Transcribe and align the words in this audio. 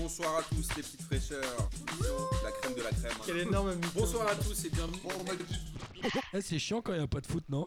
Bonsoir 0.00 0.38
à 0.38 0.42
tous 0.42 0.68
les 0.76 0.82
petites 0.82 1.02
fraîcheurs. 1.02 1.68
La 2.44 2.50
crème 2.52 2.74
de 2.76 2.82
la 2.82 2.90
crème. 2.90 3.12
hein. 3.12 3.22
Quel 3.26 3.38
énorme. 3.38 3.70
Bonsoir 3.96 4.26
à 4.28 4.34
tous 4.34 4.64
et 4.64 4.70
bienvenue. 4.70 4.98
Eh, 6.34 6.40
c'est 6.40 6.58
chiant 6.58 6.80
quand 6.80 6.92
il 6.92 6.98
n'y 6.98 7.04
a 7.04 7.08
pas 7.08 7.20
de 7.20 7.26
foot, 7.26 7.44
non? 7.48 7.66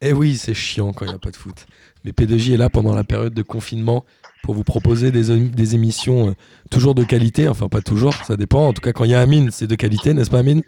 Eh 0.00 0.12
oui, 0.12 0.36
c'est 0.36 0.54
chiant 0.54 0.92
quand 0.92 1.04
il 1.04 1.08
n'y 1.08 1.14
a 1.14 1.18
pas 1.18 1.30
de 1.30 1.36
foot. 1.36 1.66
Mais 2.04 2.10
P2J 2.10 2.54
est 2.54 2.56
là 2.56 2.68
pendant 2.68 2.94
la 2.94 3.04
période 3.04 3.34
de 3.34 3.42
confinement 3.42 4.04
pour 4.42 4.54
vous 4.54 4.64
proposer 4.64 5.12
des, 5.12 5.38
des 5.48 5.74
émissions 5.74 6.30
euh, 6.30 6.34
toujours 6.70 6.94
de 6.96 7.04
qualité. 7.04 7.46
Enfin, 7.48 7.68
pas 7.68 7.80
toujours, 7.82 8.14
ça 8.14 8.36
dépend. 8.36 8.66
En 8.66 8.72
tout 8.72 8.80
cas, 8.80 8.92
quand 8.92 9.04
il 9.04 9.12
y 9.12 9.14
a 9.14 9.20
Amine, 9.20 9.50
c'est 9.52 9.68
de 9.68 9.76
qualité, 9.76 10.12
n'est-ce 10.14 10.30
pas, 10.30 10.40
Amine? 10.40 10.62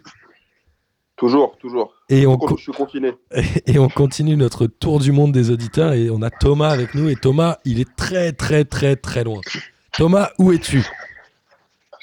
Toujours, 1.17 1.57
toujours. 1.57 1.93
et 2.09 2.25
on, 2.27 2.37
Je 2.57 2.61
suis 2.61 2.71
confiné. 2.71 3.11
et 3.67 3.79
on 3.79 3.89
continue 3.89 4.35
notre 4.37 4.67
tour 4.67 4.99
du 4.99 5.11
monde 5.11 5.31
des 5.33 5.49
auditeurs 5.49 5.93
et 5.93 6.09
on 6.09 6.21
a 6.21 6.29
Thomas 6.29 6.69
avec 6.69 6.93
nous. 6.95 7.09
Et 7.09 7.15
Thomas, 7.15 7.57
il 7.65 7.79
est 7.81 7.95
très, 7.97 8.31
très, 8.31 8.63
très, 8.63 8.95
très 8.95 9.23
loin. 9.25 9.41
Thomas, 9.97 10.31
où 10.39 10.51
es-tu? 10.51 10.85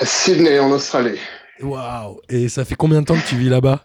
Sydney, 0.01 0.59
en 0.59 0.71
Australie. 0.71 1.19
Waouh 1.61 2.21
Et 2.31 2.49
ça 2.49 2.65
fait 2.65 2.75
combien 2.75 3.03
de 3.03 3.07
temps 3.07 3.17
que 3.17 3.29
tu 3.29 3.37
vis 3.37 3.51
là-bas? 3.51 3.85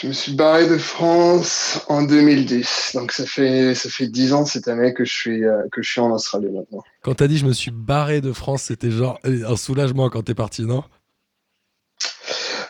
Je 0.00 0.08
me 0.08 0.12
suis 0.12 0.34
barré 0.34 0.66
de 0.66 0.78
France 0.78 1.84
en 1.88 2.02
2010. 2.02 2.92
Donc 2.94 3.12
ça 3.12 3.26
fait 3.26 3.74
ça 3.74 3.90
fait 3.90 4.06
10 4.06 4.32
ans 4.32 4.46
cette 4.46 4.66
année 4.66 4.94
que 4.94 5.04
je 5.04 5.12
suis 5.12 5.44
euh, 5.44 5.62
que 5.70 5.82
je 5.82 5.90
suis 5.90 6.00
en 6.00 6.10
Australie 6.10 6.50
maintenant. 6.50 6.82
Quand 7.02 7.14
t'as 7.14 7.28
dit 7.28 7.36
je 7.36 7.46
me 7.46 7.52
suis 7.52 7.70
barré 7.70 8.22
de 8.22 8.32
France, 8.32 8.62
c'était 8.62 8.90
genre 8.90 9.18
euh, 9.26 9.46
un 9.46 9.56
soulagement 9.56 10.08
quand 10.08 10.22
t'es 10.22 10.34
parti, 10.34 10.62
non? 10.62 10.84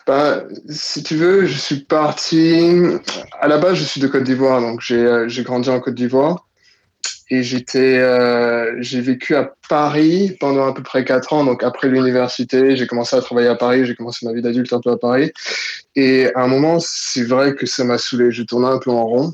Ben, 0.05 0.45
si 0.69 1.01
tu 1.03 1.15
veux, 1.15 1.45
je 1.45 1.57
suis 1.57 1.79
parti 1.79 2.99
à 3.39 3.47
la 3.47 3.57
base 3.57 3.75
je 3.75 3.83
suis 3.85 4.01
de 4.01 4.07
Côte 4.07 4.23
d'Ivoire 4.23 4.61
donc 4.61 4.81
j'ai 4.81 4.99
euh, 4.99 5.27
j'ai 5.27 5.43
grandi 5.43 5.69
en 5.69 5.79
Côte 5.79 5.95
d'Ivoire 5.95 6.45
et 7.29 7.41
j'étais 7.43 7.97
euh, 7.97 8.75
j'ai 8.81 9.01
vécu 9.01 9.35
à 9.35 9.51
Paris 9.67 10.37
pendant 10.39 10.67
à 10.67 10.73
peu 10.73 10.83
près 10.83 11.03
4 11.03 11.33
ans 11.33 11.43
donc 11.43 11.63
après 11.63 11.87
l'université, 11.87 12.75
j'ai 12.75 12.87
commencé 12.87 13.15
à 13.15 13.21
travailler 13.21 13.47
à 13.47 13.55
Paris, 13.55 13.85
j'ai 13.85 13.95
commencé 13.95 14.25
ma 14.25 14.33
vie 14.33 14.41
d'adulte 14.41 14.71
un 14.73 14.79
peu 14.79 14.91
à 14.91 14.97
Paris 14.97 15.31
et 15.95 16.33
à 16.35 16.41
un 16.41 16.47
moment, 16.47 16.77
c'est 16.79 17.23
vrai 17.23 17.55
que 17.55 17.65
ça 17.65 17.83
m'a 17.83 17.97
saoulé, 17.97 18.31
je 18.31 18.43
tournais 18.43 18.67
un 18.67 18.79
peu 18.79 18.91
en 18.91 19.05
rond 19.05 19.33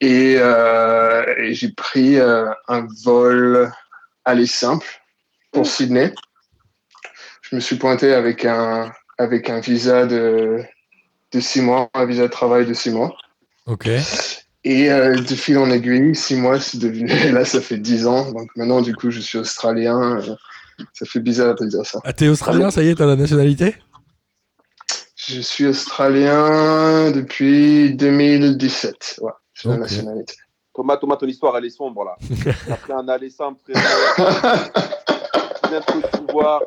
et, 0.00 0.36
euh, 0.38 1.24
et 1.38 1.54
j'ai 1.54 1.70
pris 1.70 2.18
euh, 2.18 2.50
un 2.68 2.86
vol 3.04 3.72
aller 4.24 4.46
simple 4.46 4.86
pour 5.52 5.66
Sydney. 5.66 6.12
Je 7.42 7.54
me 7.54 7.60
suis 7.60 7.76
pointé 7.76 8.12
avec 8.12 8.44
un 8.44 8.92
avec 9.18 9.48
un 9.48 9.60
visa 9.60 10.06
de 10.06 10.62
de 11.32 11.40
six 11.40 11.60
mois, 11.60 11.90
un 11.94 12.06
visa 12.06 12.22
de 12.22 12.28
travail 12.28 12.66
de 12.66 12.74
six 12.74 12.90
mois. 12.90 13.16
Ok. 13.66 13.88
Et 14.66 14.90
euh, 14.90 15.14
de 15.16 15.34
fil 15.34 15.58
en 15.58 15.70
aiguille, 15.70 16.14
six 16.14 16.36
mois, 16.36 16.58
c'est 16.58 16.78
devenu. 16.78 17.06
Là, 17.32 17.44
ça 17.44 17.60
fait 17.60 17.76
dix 17.78 18.06
ans. 18.06 18.32
Donc 18.32 18.48
maintenant, 18.56 18.80
du 18.80 18.94
coup, 18.96 19.10
je 19.10 19.20
suis 19.20 19.38
australien. 19.38 20.18
Euh, 20.18 20.34
Ça 20.94 21.04
fait 21.06 21.20
bizarre 21.20 21.54
de 21.54 21.66
dire 21.66 21.84
ça. 21.84 22.00
Ah, 22.04 22.12
t'es 22.12 22.28
australien, 22.28 22.70
ça 22.70 22.82
y 22.82 22.88
est, 22.88 22.94
t'as 22.96 23.06
la 23.06 23.16
nationalité? 23.16 23.76
Je 25.16 25.40
suis 25.40 25.66
australien 25.66 27.10
depuis 27.12 27.94
2017. 27.94 29.20
Ouais, 29.22 29.30
c'est 29.54 29.68
la 29.68 29.74
Ok. 29.74 29.80
nationalité. 29.80 30.34
Thomas, 30.74 30.96
Thomas, 30.96 31.16
ton 31.16 31.26
histoire, 31.26 31.56
elle 31.56 31.66
est 31.66 31.70
sombre 31.70 32.04
là. 32.04 32.16
T'as 32.66 32.76
pris 32.76 32.92
un 32.92 33.06
aller 33.08 33.30
simple, 33.30 33.60
frérot. 33.72 34.30
Tu 35.62 35.70
viens 35.70 35.80
de 35.80 35.84
Côte 35.86 36.26
d'Ivoire. 36.26 36.62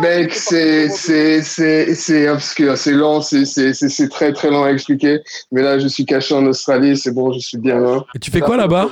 Mec, 0.00 0.32
c'est, 0.34 0.88
c'est, 0.88 1.42
c'est, 1.42 1.94
c'est 1.94 2.28
obscur, 2.28 2.78
c'est 2.78 2.92
lent, 2.92 3.20
c'est, 3.20 3.44
c'est, 3.44 3.74
c'est, 3.74 3.88
c'est 3.88 4.08
très 4.08 4.32
très 4.32 4.50
lent 4.50 4.64
à 4.64 4.70
expliquer. 4.70 5.20
Mais 5.50 5.60
là, 5.62 5.78
je 5.78 5.86
suis 5.86 6.06
caché 6.06 6.34
en 6.34 6.46
Australie, 6.46 6.96
c'est 6.96 7.12
bon, 7.12 7.32
je 7.32 7.40
suis 7.40 7.58
bien 7.58 7.78
là. 7.78 8.04
Et 8.14 8.18
tu 8.18 8.30
fais 8.30 8.40
quoi 8.40 8.56
là-bas? 8.56 8.88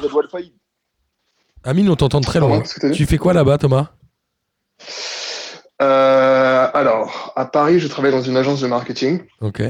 Amine, 1.64 1.88
on 1.90 1.96
t'entend 1.96 2.20
très 2.20 2.40
loin. 2.40 2.62
Tu 2.92 3.06
fais 3.06 3.18
quoi 3.18 3.32
là-bas, 3.32 3.58
Thomas? 3.58 3.88
Euh, 5.80 6.68
alors, 6.74 7.32
à 7.36 7.46
Paris, 7.46 7.80
je 7.80 7.88
travaille 7.88 8.12
dans 8.12 8.22
une 8.22 8.36
agence 8.36 8.60
de 8.60 8.66
marketing. 8.66 9.22
Ok. 9.40 9.62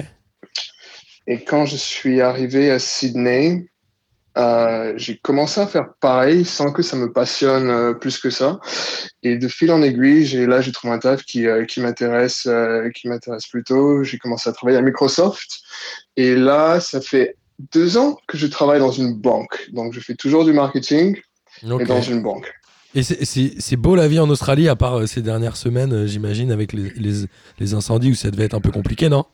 Et 1.27 1.45
quand 1.45 1.67
je 1.67 1.77
suis 1.77 2.21
arrivé 2.21 2.71
à 2.73 2.81
Sydney, 2.81 3.69
euh, 4.39 4.93
j'ai 4.97 5.19
commencé 5.19 5.61
à 5.61 5.67
faire 5.67 5.89
pareil 6.01 6.45
sans 6.45 6.73
que 6.73 6.83
ça 6.83 6.97
me 6.97 7.13
passionne 7.13 7.69
euh, 7.69 7.93
plus 7.95 8.19
que 8.19 8.31
ça. 8.31 8.61
Et 9.23 9.37
de 9.37 9.49
fil 9.49 9.71
en 9.73 9.83
aiguille, 9.83 10.25
j'ai 10.25 10.47
là 10.47 10.61
j'ai 10.61 10.73
trouvé 10.73 10.93
un 10.93 10.99
taf 10.99 11.23
qui 11.25 11.47
euh, 11.47 11.65
qui 11.65 11.81
m'intéresse 11.81 12.49
qui 12.95 13.09
m'intéresse 13.09 13.47
plutôt. 13.47 14.03
J'ai 14.05 14.19
commencé 14.19 14.49
à 14.49 14.53
travailler 14.53 14.79
à 14.79 14.83
Microsoft. 14.83 15.49
Et 16.17 16.35
là, 16.37 16.81
ça 16.81 17.01
fait 17.01 17.37
deux 17.73 17.97
ans 17.97 18.19
que 18.27 18.39
je 18.39 18.47
travaille 18.47 18.79
dans 18.81 18.93
une 18.93 19.15
banque. 19.15 19.69
Donc 19.73 19.93
je 19.93 20.01
fais 20.01 20.15
toujours 20.15 20.45
du 20.45 20.53
marketing 20.53 21.19
Ok. 21.69 21.83
et 21.83 21.85
dans 21.85 22.01
une 22.03 22.23
banque. 22.23 22.51
Et 22.95 23.03
c'est- 23.05 23.77
beau 23.77 23.95
la 23.95 24.09
vie 24.09 24.19
en 24.19 24.29
Australie, 24.31 24.69
à 24.69 24.75
part 24.75 25.07
ces 25.07 25.23
dernières 25.23 25.57
semaines, 25.57 26.07
j'imagine, 26.07 26.51
avec 26.51 26.73
les, 26.73 26.91
les, 26.97 27.27
les 27.61 27.75
incendies 27.75 28.11
où 28.11 28.15
ça 28.15 28.31
devait 28.33 28.47
être 28.47 28.55
un 28.55 28.61
peu 28.61 28.73
compliqué, 28.73 29.09
non? 29.09 29.27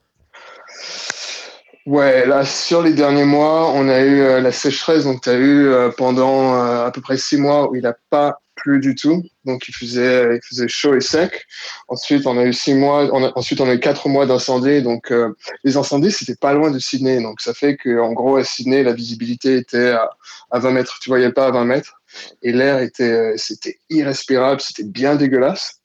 Ouais, 1.87 2.27
là, 2.27 2.45
sur 2.45 2.83
les 2.83 2.93
derniers 2.95 3.25
mois, 3.25 3.71
on 3.71 3.89
a 3.89 4.01
eu 4.01 4.21
euh, 4.21 4.41
la 4.41 4.51
sécheresse. 4.51 5.05
Donc, 5.05 5.23
tu 5.23 5.29
as 5.29 5.35
eu 5.35 5.69
euh, 5.69 5.89
pendant 5.97 6.57
euh, 6.57 6.85
à 6.85 6.91
peu 6.91 7.01
près 7.01 7.17
six 7.17 7.37
mois 7.37 7.71
où 7.71 7.77
il 7.77 7.83
n'a 7.83 7.95
pas 8.11 8.41
plu 8.57 8.81
du 8.81 8.97
tout. 8.97 9.23
Donc, 9.45 9.69
il 9.69 9.73
faisait, 9.73 10.35
il 10.35 10.41
faisait 10.49 10.67
chaud 10.67 10.97
et 10.97 11.01
sec. 11.01 11.47
Ensuite, 11.87 12.27
on 12.27 12.39
a 12.39 12.45
eu 12.45 12.53
six 12.53 12.75
mois. 12.75 13.09
Ensuite, 13.39 13.61
on 13.61 13.69
a 13.69 13.75
eu 13.75 13.79
quatre 13.79 14.09
mois 14.09 14.27
d'incendie. 14.27 14.83
Donc, 14.83 15.15
les 15.63 15.77
incendies, 15.77 16.11
c'était 16.11 16.35
pas 16.35 16.55
loin 16.55 16.73
de 16.73 16.81
Sydney. 16.81 17.23
Donc, 17.23 17.41
ça 17.41 17.55
fait 17.55 17.77
que, 17.77 18.01
en 18.01 18.13
gros, 18.13 18.37
à 18.37 18.43
Sydney, 18.43 18.83
la 18.83 18.93
visibilité 18.93 19.57
était 19.57 19.91
à, 19.91 20.11
à 20.51 20.59
20 20.59 20.73
mètres. 20.73 20.99
Tu 21.01 21.09
voyais 21.09 21.31
pas 21.31 21.47
à 21.47 21.51
20 21.53 21.67
mètres. 21.67 22.01
Et 22.43 22.51
l'air 22.51 22.81
était, 22.81 23.35
c'était 23.37 23.79
irrespirable. 23.91 24.61
C'était 24.61 24.85
bien 24.85 25.15
dégueulasse. 25.15 25.83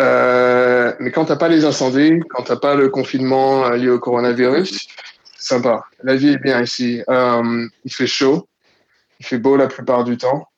Euh, 0.00 0.94
mais 1.00 1.10
quand 1.10 1.26
t'as 1.26 1.36
pas 1.36 1.48
les 1.48 1.64
incendies, 1.64 2.20
quand 2.30 2.44
t'as 2.44 2.56
pas 2.56 2.74
le 2.74 2.88
confinement 2.88 3.66
euh, 3.66 3.76
lié 3.76 3.90
au 3.90 3.98
coronavirus, 3.98 4.88
c'est 5.34 5.54
sympa. 5.54 5.84
La 6.02 6.16
vie 6.16 6.30
est 6.30 6.38
bien 6.38 6.62
ici. 6.62 7.02
Euh, 7.08 7.66
il 7.84 7.92
fait 7.92 8.06
chaud, 8.06 8.48
il 9.20 9.26
fait 9.26 9.38
beau 9.38 9.56
la 9.56 9.68
plupart 9.68 10.04
du 10.04 10.16
temps. 10.16 10.48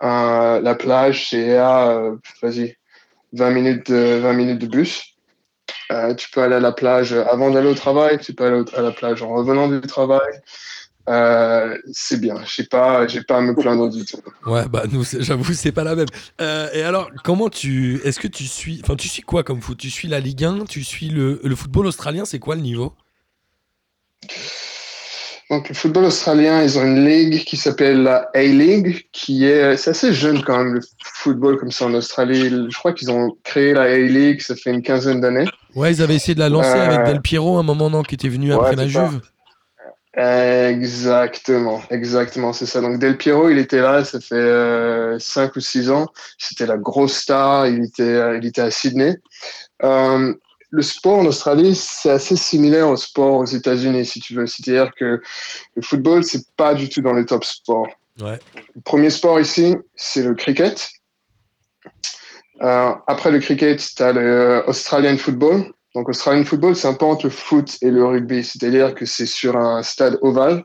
La 0.00 0.74
plage, 0.78 1.28
c'est 1.28 1.58
à, 1.58 2.12
vas-y, 2.42 2.76
20 3.34 3.50
minutes 3.50 3.90
de, 3.90 4.18
20 4.18 4.32
minutes 4.32 4.58
de 4.58 4.66
bus. 4.66 5.04
Tu 6.16 6.30
peux 6.30 6.42
aller 6.42 6.54
à 6.54 6.60
la 6.60 6.72
plage 6.72 7.12
avant 7.12 7.50
d'aller 7.50 7.68
au 7.68 7.74
travail, 7.74 8.18
tu 8.18 8.32
peux 8.32 8.44
aller 8.46 8.64
à 8.74 8.80
la 8.80 8.92
plage 8.92 9.22
en 9.22 9.28
revenant 9.28 9.68
du 9.68 9.80
travail. 9.82 10.40
Euh, 11.08 11.76
c'est 11.92 12.20
bien. 12.20 12.36
J'ai 12.46 12.64
pas, 12.64 13.06
j'ai 13.06 13.22
pas 13.22 13.38
à 13.38 13.40
me 13.40 13.54
plaindre 13.54 13.88
du 13.88 14.04
tout. 14.04 14.18
Ouais, 14.46 14.68
bah 14.68 14.84
nous, 14.90 15.02
j'avoue, 15.18 15.52
c'est 15.52 15.72
pas 15.72 15.84
la 15.84 15.96
même. 15.96 16.06
Euh, 16.40 16.68
et 16.72 16.82
alors, 16.82 17.10
comment 17.24 17.48
tu. 17.48 18.00
Est-ce 18.04 18.20
que 18.20 18.28
tu 18.28 18.44
suis. 18.44 18.80
Enfin, 18.84 18.96
tu 18.96 19.08
suis 19.08 19.22
quoi 19.22 19.42
comme 19.42 19.60
foot? 19.60 19.78
Tu 19.78 19.90
suis 19.90 20.08
la 20.08 20.20
Ligue 20.20 20.44
1 20.44 20.66
Tu 20.66 20.84
suis 20.84 21.08
le, 21.08 21.40
le 21.42 21.56
football 21.56 21.86
australien? 21.86 22.24
C'est 22.24 22.38
quoi 22.38 22.54
le 22.54 22.60
niveau? 22.60 22.92
Donc, 25.50 25.68
le 25.68 25.74
football 25.74 26.04
australien, 26.04 26.62
ils 26.62 26.78
ont 26.78 26.84
une 26.84 27.04
ligue 27.04 27.42
qui 27.42 27.56
s'appelle 27.56 28.04
la 28.04 28.30
A-League, 28.34 29.08
qui 29.10 29.46
est, 29.46 29.76
c'est 29.76 29.90
assez 29.90 30.12
jeune 30.12 30.42
quand 30.42 30.56
même, 30.58 30.74
le 30.74 30.80
football 31.02 31.58
comme 31.58 31.72
ça 31.72 31.86
en 31.86 31.94
Australie. 31.94 32.68
Je 32.70 32.78
crois 32.78 32.92
qu'ils 32.92 33.10
ont 33.10 33.36
créé 33.42 33.72
la 33.74 33.82
A-League, 33.82 34.40
ça 34.42 34.54
fait 34.54 34.70
une 34.70 34.82
quinzaine 34.82 35.20
d'années. 35.20 35.46
Ouais, 35.74 35.92
ils 35.92 36.02
avaient 36.02 36.14
essayé 36.14 36.36
de 36.36 36.38
la 36.40 36.48
lancer 36.48 36.68
Euh, 36.68 36.86
avec 36.86 37.04
Del 37.04 37.20
Piero 37.20 37.56
à 37.56 37.60
un 37.60 37.64
moment, 37.64 37.90
non 37.90 38.04
Qui 38.04 38.14
était 38.14 38.28
venu 38.28 38.50
ouais, 38.52 38.60
après 38.60 38.76
la 38.76 38.88
ça. 38.88 39.10
Exactement, 40.16 41.82
exactement, 41.90 42.52
c'est 42.52 42.66
ça. 42.66 42.80
Donc, 42.80 42.98
Del 42.98 43.16
Piero, 43.16 43.48
il 43.48 43.58
était 43.58 43.80
là, 43.80 44.04
ça 44.04 44.20
fait 44.20 44.34
euh, 44.34 45.18
5 45.18 45.54
ou 45.54 45.60
6 45.60 45.90
ans. 45.90 46.08
C'était 46.36 46.66
la 46.66 46.76
grosse 46.76 47.16
star, 47.16 47.68
il 47.68 47.84
était, 47.84 48.38
il 48.38 48.44
était 48.44 48.62
à 48.62 48.70
Sydney. 48.70 49.16
Euh, 49.84 50.34
le 50.70 50.82
sport 50.82 51.18
en 51.18 51.26
Australie, 51.26 51.74
c'est 51.74 52.10
assez 52.10 52.36
similaire 52.36 52.88
au 52.88 52.96
sport 52.96 53.38
aux 53.38 53.44
États-Unis, 53.44 54.06
si 54.06 54.20
tu 54.20 54.34
veux. 54.34 54.46
C'est-à-dire 54.46 54.92
que 54.94 55.20
le 55.74 55.82
football, 55.82 56.24
c'est 56.24 56.46
pas 56.56 56.74
du 56.74 56.88
tout 56.88 57.00
dans 57.00 57.12
les 57.12 57.26
top 57.26 57.44
sports. 57.44 57.88
Ouais. 58.20 58.38
Le 58.74 58.80
premier 58.82 59.10
sport 59.10 59.40
ici, 59.40 59.76
c'est 59.96 60.22
le 60.22 60.34
cricket. 60.34 60.90
Euh, 62.62 62.92
après 63.06 63.30
le 63.30 63.40
cricket, 63.40 63.78
tu 63.78 64.02
as 64.02 64.12
le 64.12 64.62
Australian 64.66 65.16
football. 65.16 65.72
Donc, 65.94 66.08
Australian 66.08 66.44
football, 66.44 66.76
c'est 66.76 66.88
un 66.88 66.94
peu 66.94 67.04
entre 67.04 67.26
le 67.26 67.30
foot 67.30 67.76
et 67.82 67.90
le 67.90 68.04
rugby. 68.04 68.44
C'est-à-dire 68.44 68.94
que 68.94 69.06
c'est 69.06 69.26
sur 69.26 69.56
un 69.56 69.82
stade 69.82 70.18
ovale. 70.22 70.64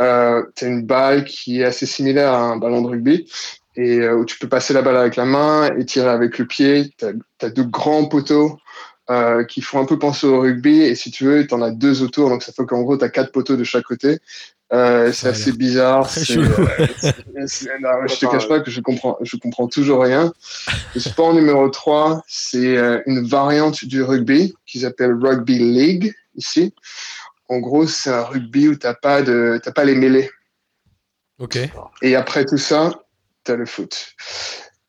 Euh, 0.00 0.42
tu 0.56 0.64
as 0.64 0.68
une 0.68 0.82
balle 0.82 1.24
qui 1.24 1.60
est 1.60 1.64
assez 1.64 1.86
similaire 1.86 2.32
à 2.32 2.40
un 2.40 2.56
ballon 2.56 2.82
de 2.82 2.88
rugby 2.88 3.28
et 3.76 3.98
euh, 4.00 4.16
où 4.16 4.24
tu 4.24 4.38
peux 4.38 4.48
passer 4.48 4.72
la 4.72 4.82
balle 4.82 4.96
avec 4.96 5.16
la 5.16 5.24
main 5.24 5.74
et 5.76 5.84
tirer 5.84 6.08
avec 6.08 6.38
le 6.38 6.46
pied. 6.46 6.92
Tu 6.98 7.06
as, 7.40 7.50
deux 7.50 7.64
grands 7.64 8.06
poteaux 8.06 8.58
euh, 9.10 9.44
qui 9.44 9.60
font 9.60 9.80
un 9.80 9.84
peu 9.84 9.98
penser 9.98 10.26
au 10.26 10.40
rugby. 10.40 10.82
Et 10.82 10.94
si 10.94 11.10
tu 11.10 11.24
veux, 11.24 11.46
tu 11.46 11.54
en 11.54 11.62
as 11.62 11.70
deux 11.70 12.02
autour. 12.02 12.28
Donc, 12.28 12.42
ça 12.42 12.52
fait 12.52 12.66
qu'en 12.66 12.82
gros, 12.82 12.96
tu 12.96 13.04
as 13.04 13.08
quatre 13.08 13.32
poteaux 13.32 13.56
de 13.56 13.64
chaque 13.64 13.84
côté. 13.84 14.18
Euh, 14.72 15.12
c'est 15.12 15.28
assez 15.28 15.52
bizarre. 15.52 16.06
très 16.06 16.20
c'est- 16.20 16.34
chelou. 16.34 16.44
euh, 16.62 17.46
non, 17.80 18.06
je 18.06 18.18
te 18.18 18.26
cache 18.26 18.48
pas 18.48 18.60
que 18.60 18.70
je 18.70 18.80
comprends, 18.80 19.16
je 19.22 19.36
comprends 19.36 19.66
toujours 19.66 20.02
rien. 20.02 20.32
Le 20.94 21.00
sport 21.00 21.32
numéro 21.32 21.68
3, 21.70 22.22
c'est 22.26 22.76
euh, 22.76 23.00
une 23.06 23.26
variante 23.26 23.84
du 23.84 24.02
rugby 24.02 24.54
qui 24.66 24.80
s'appelle 24.80 25.14
Rugby 25.14 25.58
League 25.58 26.14
ici. 26.36 26.74
En 27.48 27.60
gros, 27.60 27.86
c'est 27.86 28.10
un 28.10 28.24
rugby 28.24 28.68
où 28.68 28.76
t'as 28.76 28.94
pas 28.94 29.22
de, 29.22 29.58
t'as 29.62 29.72
pas 29.72 29.84
les 29.84 29.94
mêlées. 29.94 30.30
Ok. 31.38 31.58
Et 32.02 32.14
après 32.14 32.44
tout 32.44 32.58
ça, 32.58 32.92
t'as 33.44 33.56
le 33.56 33.64
foot. 33.64 34.14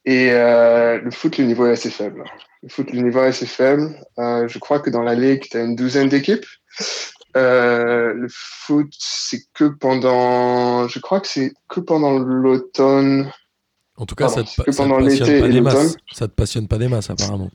Et 0.06 0.32
euh, 0.32 1.00
le 1.00 1.12
foot, 1.12 1.38
le 1.38 1.46
niveau 1.46 1.68
est 1.68 1.72
assez 1.72 1.90
faible. 1.90 2.24
Le 2.64 2.70
foot, 2.70 2.92
le 2.92 3.00
niveau 3.02 3.24
est 3.24 3.28
assez 3.28 3.46
faible. 3.46 3.96
Euh, 4.18 4.48
je 4.48 4.60
crois 4.60 4.80
que 4.80 4.90
dans 4.90 5.04
la 5.04 5.16
ligue, 5.16 5.44
tu 5.50 5.56
as 5.56 5.62
une 5.62 5.76
douzaine 5.76 6.10
d'équipes. 6.10 6.46
Euh, 7.38 8.14
le 8.14 8.28
foot, 8.30 8.88
c'est 8.98 9.42
que 9.54 9.66
pendant, 9.66 10.88
je 10.88 11.00
crois 11.00 11.20
que 11.20 11.28
c'est 11.28 11.54
que 11.68 11.80
pendant 11.80 12.18
l'automne. 12.18 13.32
En 13.98 14.06
tout 14.06 14.16
cas, 14.16 14.28
Pardon, 14.28 14.46
ça 14.46 14.64
te, 14.64 14.66
passionne 14.66 15.42
pas 15.42 15.48
des 15.48 15.62
masses. 15.62 15.98
Ça 16.12 16.28
te 16.28 16.34
passionne 16.34 16.68
pas 16.68 16.78
des 16.78 16.88
masses, 16.88 17.10
apparemment. 17.10 17.52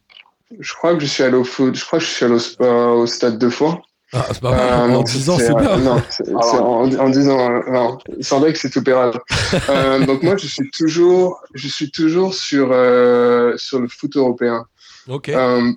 Je 0.58 0.74
crois 0.74 0.94
que 0.94 1.00
je 1.00 1.06
suis 1.06 1.22
allé 1.22 1.36
au 1.36 1.44
foot. 1.44 1.74
Je 1.74 1.84
crois 1.84 1.98
que 1.98 2.04
je 2.04 2.10
suis 2.10 2.24
allé 2.24 2.34
au, 2.34 2.62
euh, 2.62 2.90
au 2.90 3.06
stade 3.06 3.38
deux 3.38 3.50
fois. 3.50 3.82
Ah, 4.14 4.26
c'est 4.28 4.40
pas. 4.40 4.52
Euh, 4.52 4.84
en 4.84 4.88
non, 4.88 5.02
10 5.02 5.30
ans, 5.30 5.38
c'est, 5.38 5.54
bien. 5.54 5.76
Non, 5.78 5.96
Ah, 6.40 6.62
en, 6.62 6.94
en 6.94 7.08
10 7.08 7.28
ans, 7.28 7.50
euh, 7.50 7.60
non. 7.70 7.98
Il 8.16 8.24
semblait 8.24 8.52
que 8.52 8.58
c'est 8.58 8.70
tout 8.70 8.82
pérable. 8.82 9.18
euh, 9.68 10.06
donc 10.06 10.22
moi, 10.22 10.36
je 10.36 10.46
suis 10.46 10.70
toujours, 10.70 11.42
je 11.54 11.66
suis 11.66 11.90
toujours 11.90 12.34
sur, 12.34 12.68
euh, 12.70 13.54
sur 13.56 13.80
le 13.80 13.88
foot 13.88 14.16
européen. 14.16 14.66
Ok. 15.08 15.30
Euh, 15.30 15.72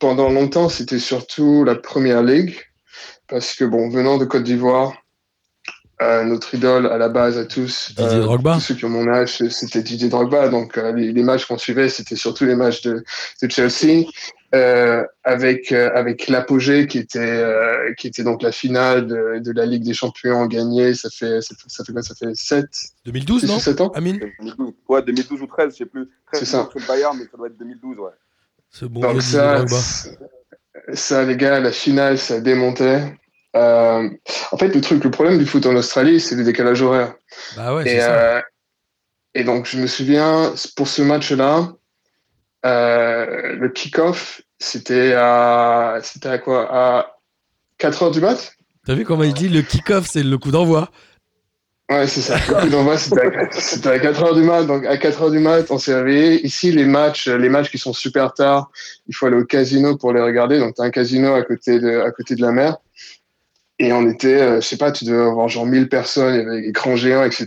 pendant 0.00 0.30
longtemps, 0.30 0.68
c'était 0.68 0.98
surtout 0.98 1.64
la 1.64 1.74
première 1.74 2.22
ligue, 2.22 2.56
parce 3.28 3.54
que 3.54 3.64
bon, 3.64 3.88
venant 3.88 4.18
de 4.18 4.24
Côte 4.24 4.44
d'Ivoire, 4.44 4.94
euh, 6.02 6.24
notre 6.24 6.54
idole 6.54 6.86
à 6.86 6.98
la 6.98 7.08
base 7.08 7.38
à 7.38 7.46
tous, 7.46 7.94
euh, 7.98 8.20
Drogba. 8.20 8.54
tous 8.54 8.60
ceux 8.60 8.74
qui 8.74 8.84
ont 8.84 8.90
mon 8.90 9.08
âge, 9.08 9.38
c'était 9.48 9.82
Didier 9.82 10.10
Drogba. 10.10 10.50
Donc 10.50 10.76
euh, 10.76 10.92
les, 10.92 11.10
les 11.10 11.22
matchs 11.22 11.46
qu'on 11.46 11.56
suivait, 11.56 11.88
c'était 11.88 12.16
surtout 12.16 12.44
les 12.44 12.54
matchs 12.54 12.82
de, 12.82 13.02
de 13.42 13.50
Chelsea, 13.50 14.04
euh, 14.54 15.04
avec 15.24 15.72
euh, 15.72 15.90
avec 15.94 16.28
l'apogée 16.28 16.86
qui 16.86 16.98
était 16.98 17.18
euh, 17.18 17.94
qui 17.94 18.08
était 18.08 18.24
donc 18.24 18.42
la 18.42 18.52
finale 18.52 19.06
de, 19.06 19.38
de 19.38 19.52
la 19.52 19.64
Ligue 19.64 19.84
des 19.84 19.94
Champions 19.94 20.44
gagnée. 20.46 20.92
Ça 20.92 21.08
fait 21.08 21.40
ça 21.40 21.54
fait, 21.54 21.68
ça 21.68 21.82
fait 21.82 21.92
quoi? 21.94 22.02
Ça 22.02 22.14
fait 22.14 22.34
7, 22.34 22.66
2012, 23.06 23.40
6 23.40 23.46
non 23.48 23.56
ou 23.56 23.60
7 23.60 23.80
ans. 23.80 23.88
Amine 23.94 24.18
2012. 24.38 24.72
Ouais, 24.88 25.02
2012 25.02 25.40
ou 25.40 25.46
13, 25.46 25.72
je 25.72 25.76
sais 25.78 25.86
plus. 25.86 26.10
13, 26.30 26.40
C'est 26.40 26.44
ça. 26.44 26.68
Bayern, 26.86 27.16
mais 27.18 27.24
ça 27.24 27.38
doit 27.38 27.46
être 27.46 27.56
2012, 27.58 27.98
ouais. 28.00 28.10
Ce 28.68 28.84
bon 28.84 29.00
Donc 29.00 29.22
ça, 29.22 29.64
Drogba. 29.64 29.76
Ça, 30.92 31.24
les 31.24 31.36
gars, 31.36 31.60
la 31.60 31.72
finale, 31.72 32.18
ça 32.18 32.40
démontait. 32.40 33.02
Euh, 33.54 34.08
en 34.52 34.58
fait, 34.58 34.68
le 34.68 34.80
truc, 34.80 35.02
le 35.02 35.10
problème 35.10 35.38
du 35.38 35.46
foot 35.46 35.64
en 35.66 35.74
Australie, 35.76 36.20
c'est 36.20 36.36
le 36.36 36.44
décalage 36.44 36.82
horaire. 36.82 37.14
Bah 37.56 37.74
ouais, 37.74 37.82
et, 37.82 37.88
c'est 37.88 38.00
ça. 38.00 38.36
euh, 38.36 38.40
et 39.34 39.44
donc, 39.44 39.66
je 39.66 39.78
me 39.78 39.86
souviens, 39.86 40.52
pour 40.76 40.88
ce 40.88 41.02
match-là, 41.02 41.72
euh, 42.64 43.54
le 43.54 43.68
kick-off, 43.68 44.42
c'était 44.58 45.14
à, 45.14 45.98
c'était 46.02 46.28
à 46.28 46.38
quoi? 46.38 46.68
À 46.70 47.16
4 47.78 48.02
heures 48.02 48.10
du 48.10 48.20
mat? 48.20 48.54
T'as 48.86 48.94
vu 48.94 49.04
comment 49.04 49.24
il 49.24 49.34
dit 49.34 49.48
le 49.48 49.62
kick-off, 49.62 50.06
c'est 50.06 50.22
le 50.22 50.38
coup 50.38 50.50
d'envoi 50.50 50.90
Ouais, 51.90 52.06
c'est 52.08 52.20
ça. 52.20 52.36
Le 52.48 52.54
coup 52.62 52.68
d'envoi, 52.68 52.98
c'était 52.98 53.20
à, 53.36 53.48
c'était 53.52 53.88
à 53.90 53.98
4 54.00 54.22
heures 54.24 54.34
du 54.34 54.42
mat. 54.42 54.64
Donc, 54.64 54.84
à 54.86 54.96
4 54.96 55.22
heures 55.22 55.30
du 55.30 55.38
mat, 55.38 55.70
on 55.70 55.78
s'est 55.78 55.94
réveillé. 55.94 56.44
Ici, 56.44 56.72
les 56.72 56.84
matchs, 56.84 57.28
les 57.28 57.48
matchs 57.48 57.70
qui 57.70 57.78
sont 57.78 57.92
super 57.92 58.32
tard, 58.34 58.70
il 59.06 59.14
faut 59.14 59.26
aller 59.26 59.36
au 59.36 59.44
casino 59.44 59.96
pour 59.96 60.12
les 60.12 60.20
regarder. 60.20 60.58
Donc, 60.58 60.74
tu 60.74 60.82
as 60.82 60.84
un 60.84 60.90
casino 60.90 61.34
à 61.34 61.42
côté 61.42 61.78
de, 61.78 62.00
à 62.00 62.10
côté 62.10 62.34
de 62.34 62.42
la 62.42 62.50
mer. 62.52 62.76
Et 63.78 63.92
on 63.92 64.08
était, 64.08 64.40
euh, 64.40 64.60
je 64.60 64.66
sais 64.66 64.78
pas, 64.78 64.90
tu 64.90 65.04
devais 65.04 65.18
avoir 65.22 65.48
genre 65.48 65.66
1000 65.66 65.88
personnes, 65.88 66.34
il 66.34 66.38
y 66.38 66.40
avait 66.46 66.60
des 66.62 66.68
écrans 66.68 66.96
géants, 66.96 67.24
etc. 67.24 67.46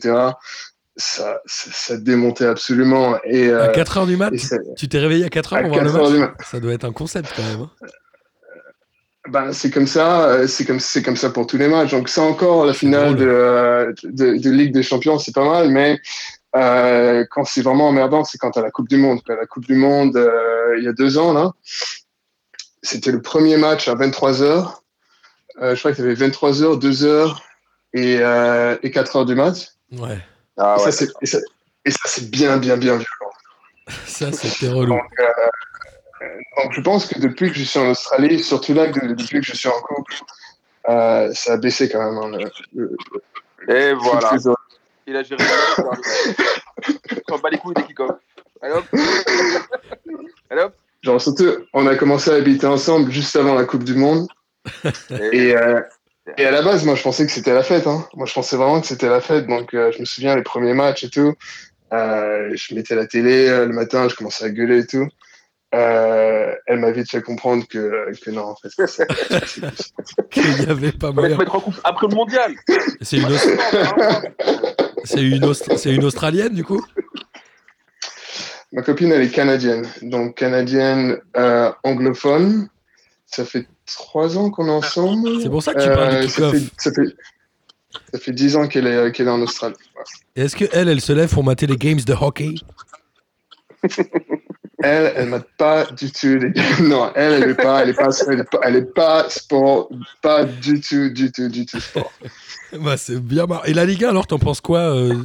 Ça, 0.96 1.40
ça, 1.46 1.70
ça 1.74 1.98
démontait 1.98 2.46
absolument. 2.46 3.16
Et, 3.26 3.50
À 3.50 3.70
euh, 3.70 3.74
4h 3.74 4.06
du 4.06 4.16
mat 4.16 4.32
Tu 4.78 4.88
t'es 4.88 5.00
réveillé 5.00 5.26
à 5.26 5.30
4h 5.30 5.56
à 5.56 5.62
pour 5.64 5.70
voir 5.72 5.84
le 5.84 5.90
4 5.92 5.96
heures 5.98 6.10
match 6.12 6.20
mat. 6.20 6.34
Ça 6.46 6.60
doit 6.60 6.74
être 6.74 6.86
un 6.86 6.92
concept 6.94 7.30
quand 7.36 7.44
même. 7.44 7.62
hein. 7.62 7.88
Ben, 9.30 9.54
c'est 9.54 9.70
comme 9.70 9.88
ça, 9.88 10.30
euh, 10.30 10.48
c'est 10.48 10.66
comme 10.66 10.80
c'est 10.80 11.04
comme 11.04 11.16
ça 11.16 11.30
pour 11.30 11.48
tous 11.48 11.58
les 11.58 11.68
matchs. 11.68 11.92
Donc 11.92 12.10
ça 12.10 12.22
encore 12.22 12.66
la 12.66 12.74
finale 12.74 13.16
de, 13.16 13.94
de, 14.04 14.38
de 14.38 14.50
Ligue 14.50 14.74
des 14.74 14.84
Champions, 14.84 15.20
c'est 15.20 15.34
pas 15.34 15.46
mal, 15.46 15.70
mais 15.70 16.00
euh, 16.56 17.26
quand 17.30 17.44
c'est 17.46 17.62
vraiment 17.62 17.90
emmerdant, 17.90 18.24
c'est 18.24 18.38
quand 18.38 18.58
à 18.58 18.62
la 18.62 18.72
Coupe 18.72 18.90
du 18.90 18.98
Monde. 18.98 19.20
À 19.30 19.36
la 19.36 19.46
Coupe 19.46 19.66
du 19.66 19.76
Monde, 19.76 20.18
euh, 20.18 20.76
il 20.78 20.84
y 20.84 20.88
a 20.88 20.94
deux 20.94 21.18
ans 21.18 21.34
là, 21.34 21.52
c'était 22.82 23.12
le 23.12 23.22
premier 23.22 23.58
match 23.58 23.88
à 23.88 23.96
23 23.96 24.42
h 24.42 24.74
je 25.62 25.78
crois 25.78 25.92
qu'il 25.92 26.06
y 26.06 26.08
avait 26.08 26.16
23 26.16 26.52
h 26.52 26.80
2 26.80 26.92
h 26.92 27.36
et, 27.94 28.18
euh, 28.20 28.78
et 28.84 28.92
4 28.92 29.16
heures 29.16 29.26
du 29.26 29.36
match. 29.36 29.68
Ouais. 29.92 30.20
Ah 30.58 30.76
et, 30.78 30.84
ouais. 30.84 30.92
ça, 30.92 30.92
c'est, 30.92 31.10
et, 31.22 31.26
ça, 31.26 31.40
et 31.86 31.92
ça, 31.92 32.00
c'est 32.06 32.30
bien, 32.30 32.58
bien, 32.58 32.78
bien 32.78 32.98
violent. 32.98 33.06
Ça, 34.06 34.32
c'était 34.32 34.70
relou. 34.70 34.94
Donc, 34.94 35.20
euh, 35.20 35.24
donc, 36.62 36.74
je 36.74 36.82
pense 36.82 37.06
que 37.08 37.20
depuis 37.20 37.50
que 37.52 37.58
je 37.58 37.64
suis 37.64 37.80
en 37.80 37.90
Australie, 37.92 38.40
surtout 38.44 38.74
là, 38.74 38.88
que 38.88 39.06
depuis 39.06 39.40
que 39.40 39.46
je 39.46 39.56
suis 39.56 39.70
en 39.70 39.80
couple, 39.82 40.16
euh, 40.90 41.32
ça 41.34 41.54
a 41.54 41.58
baissé 41.58 41.90
quand 41.90 42.00
même. 42.04 42.18
hein, 42.18 42.50
le- 42.74 42.96
le- 43.68 43.74
Et 43.74 43.94
voilà. 43.94 44.36
Il 45.08 45.16
a 45.16 45.24
géré. 45.24 45.44
On 47.32 47.38
bat 47.40 47.50
les 47.50 47.58
couilles 47.58 47.74
des 47.76 47.84
kick-off. 47.84 48.12
Allez 48.62 48.74
hop. 48.74 48.86
Allez 50.50 50.62
hop. 50.62 50.74
Genre, 51.02 51.22
surtout, 51.22 51.50
on 51.74 51.88
a 51.88 51.96
commencé 51.96 52.30
à 52.30 52.36
habiter 52.36 52.68
ensemble 52.68 53.12
juste 53.12 53.36
avant 53.36 53.56
la 53.56 53.64
Coupe 53.66 53.84
du 53.84 53.96
Monde. 53.96 54.28
Et, 55.12 55.50
Et, 55.50 55.58
euh, 55.58 55.80
et 56.38 56.46
à 56.46 56.52
la 56.52 56.62
base, 56.62 56.84
moi, 56.86 56.96
je 56.96 57.02
pensais 57.02 57.26
que 57.26 57.32
c'était 57.32 57.54
la 57.54 57.64
fête. 57.64 57.88
Hein. 57.88 58.06
Moi, 58.16 58.26
je 58.28 58.34
pensais 58.34 58.56
vraiment 58.58 58.82
que 58.82 58.88
c'était 58.88 59.10
la 59.10 59.22
fête. 59.22 59.48
Donc, 59.48 59.74
euh, 59.74 59.92
je 59.94 60.00
me 60.00 60.06
souviens, 60.06 60.36
les 60.36 60.44
premiers 60.44 60.74
matchs 60.74 61.06
et 61.06 61.10
tout, 61.10 61.34
euh, 61.94 62.52
je 62.54 62.76
mettais 62.76 62.96
la 62.96 63.08
télé 63.08 63.48
euh, 63.48 63.66
le 63.66 63.74
matin, 63.74 64.08
je 64.10 64.16
commençais 64.16 64.46
à 64.46 64.50
gueuler 64.50 64.80
et 64.80 64.86
tout. 64.88 65.08
Euh, 65.76 66.52
elle 66.66 66.80
m'a 66.80 66.90
vite 66.92 67.12
fait 67.12 67.22
comprendre 67.22 67.64
que, 67.68 68.12
que 68.24 68.32
non, 68.32 68.42
en 68.46 68.56
fait. 68.56 68.70
c'est- 68.76 68.88
c'est- 68.88 69.06
c'est- 69.46 69.62
Il 70.36 70.64
y 70.64 70.70
avait 70.70 70.92
pas 70.92 71.12
couple 71.14 71.80
après 71.84 72.08
le 72.10 72.16
mondial. 72.16 72.54
C'est 73.02 73.18
une, 73.18 73.26
Aus- 73.32 73.58
c'est 75.04 75.22
une, 75.22 75.46
Aust- 75.46 75.78
c'est 75.78 75.94
une 75.94 76.04
Australienne 76.06 76.54
du 76.56 76.64
coup? 76.64 76.84
Ma 78.72 78.82
copine, 78.82 79.12
elle 79.12 79.22
est 79.22 79.30
canadienne. 79.30 79.86
Donc, 80.02 80.36
canadienne 80.38 81.20
euh, 81.38 81.72
anglophone. 81.84 82.70
Ça 83.28 83.46
fait 83.46 83.68
trois 83.86 84.38
ans 84.40 84.50
qu'on 84.50 84.68
est 84.68 84.72
ensemble. 84.72 85.42
C'est 85.42 85.50
pour 85.50 85.62
ça 85.62 85.74
que 85.76 85.82
tu 85.84 85.88
parles 85.90 86.16
Euh, 86.16 86.22
du 86.24 86.30
ça, 86.30 86.52
fait, 86.52 86.60
ça, 86.78 86.92
fait, 86.92 87.16
ça 88.14 88.20
fait 88.20 88.32
dix 88.32 88.56
ans 88.56 88.68
qu'elle 88.68 88.88
est, 88.88 89.12
qu'elle 89.12 89.28
est 89.28 89.32
en 89.32 89.42
Australie. 89.42 89.76
Ouais. 89.96 90.04
Et 90.36 90.42
Est-ce 90.46 90.56
qu'elle, 90.56 90.88
elle 90.90 91.02
se 91.02 91.14
lève 91.14 91.32
pour 91.32 91.44
mater 91.44 91.68
les 91.68 91.78
games 91.78 92.00
de 92.02 92.14
hockey? 92.14 92.56
Elle, 94.82 95.12
elle 95.16 95.30
m'a 95.30 95.42
pas 95.58 95.86
du 95.86 96.12
tout. 96.12 96.40
Non, 96.82 97.12
elle, 97.16 97.44
elle 97.44 97.50
est 97.50 97.56
pas, 97.56 97.84
elle 97.84 97.90
est 97.90 97.94
pas, 97.94 98.10
elle 98.28 98.40
est 98.40 98.44
pas, 98.50 98.60
elle 98.64 98.76
est 98.78 98.94
pas 98.94 99.30
sport, 99.30 99.90
pas 100.22 100.46
du 100.46 100.80
tout, 100.80 101.10
du 101.10 101.32
tout, 101.32 101.50
du 101.50 101.66
tout 101.66 101.80
sport. 101.80 102.12
Bah, 102.72 102.98
c'est 102.98 103.20
bien 103.20 103.48
marrant. 103.48 103.64
Et 103.64 103.74
la 103.74 103.84
Ligue 103.84 104.06
1, 104.06 104.10
alors, 104.10 104.28
t'en 104.28 104.38
penses 104.38 104.62
quoi 104.62 104.96
euh, 104.96 105.16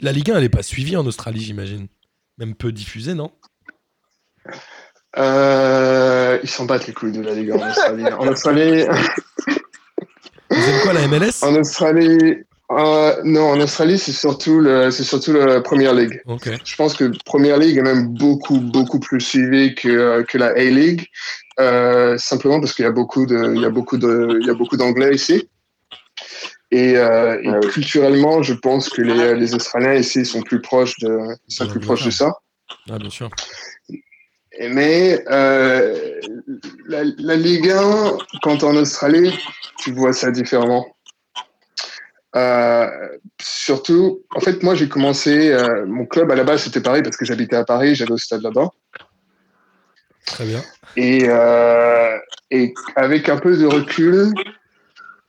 La 0.00 0.12
Ligue 0.12 0.30
1, 0.30 0.38
elle 0.38 0.44
est 0.44 0.48
pas 0.48 0.62
suivie 0.62 0.96
en 0.96 1.04
Australie, 1.04 1.42
j'imagine. 1.42 1.88
Même 2.38 2.54
peu 2.54 2.72
diffusée, 2.72 3.12
non? 3.12 3.32
Euh, 5.18 6.38
ils 6.42 6.48
s'en 6.48 6.64
battent 6.64 6.86
les 6.86 6.94
couilles 6.94 7.12
de 7.12 7.20
la 7.20 7.34
Ligue 7.34 7.52
en 7.52 7.68
Australie. 7.68 8.04
En 8.18 8.28
Australie, 8.28 8.86
Vous 10.50 10.56
aimez 10.56 10.80
quoi, 10.82 10.92
la 10.94 11.06
MLS 11.06 11.42
en 11.42 11.54
Australie, 11.54 12.44
euh, 12.70 13.20
non, 13.24 13.50
en 13.50 13.60
Australie, 13.60 13.98
c'est 13.98 14.12
surtout 14.12 14.60
le, 14.60 14.90
c'est 14.92 15.02
surtout 15.02 15.32
la 15.32 15.60
Première 15.60 15.92
Ligue. 15.92 16.22
Ok. 16.26 16.48
Je 16.64 16.76
pense 16.76 16.96
que 16.96 17.10
Première 17.24 17.58
Ligue 17.58 17.78
est 17.78 17.82
même 17.82 18.08
beaucoup, 18.08 18.60
beaucoup 18.60 19.00
plus 19.00 19.20
suivie 19.20 19.74
que, 19.74 20.22
que 20.22 20.38
la 20.38 20.48
A-League, 20.48 21.06
euh, 21.58 22.16
simplement 22.16 22.60
parce 22.60 22.72
qu'il 22.72 22.84
y 22.84 22.88
a 22.88 22.92
beaucoup 22.92 23.26
de, 23.26 23.54
il 23.54 23.60
y 23.60 23.64
a 23.64 23.70
beaucoup 23.70 23.98
de, 23.98 24.38
il 24.40 24.46
y 24.46 24.50
a 24.50 24.54
beaucoup 24.54 24.76
d'anglais 24.76 25.14
ici. 25.14 25.48
Et, 26.70 26.96
euh, 26.96 27.40
et 27.42 27.48
Ah 27.48 27.58
culturellement, 27.72 28.42
je 28.42 28.54
pense 28.54 28.88
que 28.88 29.02
les, 29.02 29.34
les 29.34 29.54
Australiens 29.54 29.94
ici 29.94 30.24
sont 30.24 30.42
plus 30.42 30.60
proches 30.60 30.96
de, 31.00 31.18
sont 31.48 31.66
plus 31.66 31.80
proches 31.80 32.04
de 32.04 32.10
ça. 32.10 32.36
Ah, 32.88 32.98
bien 32.98 33.10
sûr. 33.10 33.28
Et 34.56 34.68
Mais 34.68 35.24
euh, 35.28 36.20
la, 36.86 37.02
la 37.18 37.34
Ligue 37.34 37.70
1, 37.70 38.18
quand 38.42 38.62
en 38.62 38.76
Australie, 38.76 39.36
tu 39.78 39.90
vois 39.92 40.12
ça 40.12 40.30
différemment. 40.30 40.86
Euh, 42.36 42.86
surtout, 43.40 44.22
en 44.34 44.40
fait, 44.40 44.62
moi 44.62 44.74
j'ai 44.74 44.88
commencé, 44.88 45.50
euh, 45.52 45.84
mon 45.86 46.06
club 46.06 46.30
à 46.30 46.36
la 46.36 46.44
base 46.44 46.62
c'était 46.62 46.80
Paris 46.80 47.02
parce 47.02 47.16
que 47.16 47.24
j'habitais 47.24 47.56
à 47.56 47.64
Paris, 47.64 47.94
j'allais 47.96 48.12
au 48.12 48.18
stade 48.18 48.42
là-bas. 48.42 48.68
Très 50.26 50.44
bien. 50.44 50.62
Et, 50.96 51.24
euh, 51.28 52.16
et 52.52 52.72
avec 52.94 53.28
un 53.28 53.36
peu 53.36 53.56
de 53.56 53.66
recul, 53.66 54.32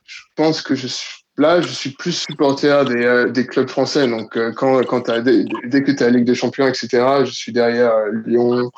je 0.04 0.22
pense 0.36 0.62
que 0.62 0.76
je 0.76 0.86
suis, 0.86 1.24
là, 1.38 1.60
je 1.60 1.68
suis 1.68 1.90
plus 1.90 2.12
supporter 2.12 2.84
des, 2.84 3.32
des 3.32 3.46
clubs 3.46 3.68
français. 3.68 4.06
Donc, 4.06 4.38
quand, 4.54 4.84
quand 4.84 5.10
dès, 5.22 5.44
dès 5.64 5.82
que 5.82 5.90
tu 5.90 5.98
es 5.98 6.02
à 6.02 6.06
la 6.06 6.18
Ligue 6.18 6.26
des 6.26 6.36
Champions, 6.36 6.68
etc., 6.68 6.88
je 7.24 7.32
suis 7.32 7.52
derrière 7.52 7.92
Lyon, 8.26 8.70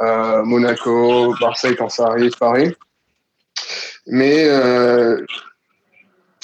Monaco, 0.00 1.34
Marseille 1.40 1.76
quand 1.76 1.90
ça 1.90 2.06
arrive, 2.06 2.32
Paris. 2.38 2.74
Mais 4.06 4.48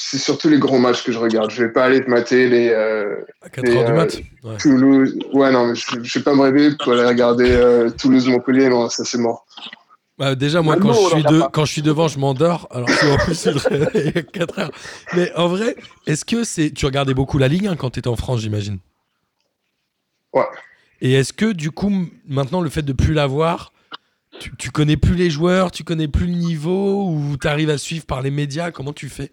c'est 0.04 0.18
surtout 0.18 0.48
les 0.48 0.58
gros 0.58 0.78
matchs 0.78 1.02
que 1.04 1.12
je 1.12 1.18
regarde. 1.18 1.50
Je 1.50 1.62
vais 1.64 1.72
pas 1.72 1.84
aller 1.84 2.02
te 2.04 2.10
mater 2.10 2.48
les 2.48 2.68
euh, 2.70 3.16
À 3.42 3.48
4h 3.48 3.66
Et, 3.66 3.70
du 3.70 3.76
euh, 3.78 3.94
mat. 3.96 4.16
Ouais. 4.42 4.56
Toulouse. 4.58 5.18
Ouais, 5.32 5.50
non, 5.52 5.66
mais 5.68 5.74
je, 5.74 5.84
je 6.02 6.18
vais 6.18 6.22
pas 6.24 6.34
me 6.34 6.42
réveiller 6.42 6.70
pour 6.78 6.92
aller 6.92 7.04
regarder 7.06 7.50
euh, 7.50 7.90
Toulouse-Montpellier. 7.90 8.68
Non, 8.68 8.88
ça 8.88 9.04
c'est 9.04 9.18
mort. 9.18 9.46
Bah, 10.18 10.34
déjà, 10.34 10.60
moi, 10.62 10.76
Bah, 10.76 10.82
quand, 10.82 10.92
je 10.92 10.98
suis 10.98 11.14
en 11.14 11.24
a 11.28 11.32
de- 11.32 11.40
pas. 11.40 11.50
quand 11.52 11.64
je 11.64 11.72
suis 11.72 11.82
devant, 11.82 12.06
je 12.08 12.18
m'endors. 12.18 12.68
Alors, 12.70 12.88
vois, 12.88 13.12
en 13.14 13.16
plus, 13.18 13.48
réveille 13.48 14.12
à 14.14 14.22
4 14.22 14.58
heures. 14.58 14.70
Mais 15.14 15.32
en 15.36 15.48
vrai, 15.48 15.76
est-ce 16.06 16.24
que 16.24 16.44
c'est. 16.44 16.70
Tu 16.70 16.84
regardais 16.86 17.14
beaucoup 17.14 17.38
la 17.38 17.48
Ligue 17.48 17.66
1 17.66 17.76
quand 17.76 17.90
tu 17.90 17.98
étais 18.00 18.08
en 18.08 18.16
France, 18.16 18.40
j'imagine? 18.40 18.78
Ouais. 20.32 20.44
Et 21.00 21.12
est-ce 21.14 21.32
que 21.32 21.52
du 21.52 21.70
coup, 21.70 21.92
maintenant, 22.28 22.60
le 22.60 22.70
fait 22.70 22.82
de 22.82 22.92
plus 22.92 23.12
l'avoir, 23.14 23.72
tu, 24.38 24.52
tu 24.56 24.70
connais 24.70 24.96
plus 24.96 25.14
les 25.14 25.30
joueurs, 25.30 25.70
tu 25.70 25.82
connais 25.84 26.08
plus 26.08 26.26
le 26.26 26.32
niveau, 26.34 27.08
ou 27.08 27.36
tu 27.40 27.48
arrives 27.48 27.70
à 27.70 27.78
suivre 27.78 28.06
par 28.06 28.22
les 28.22 28.30
médias 28.30 28.70
Comment 28.70 28.92
tu 28.92 29.08
fais? 29.08 29.32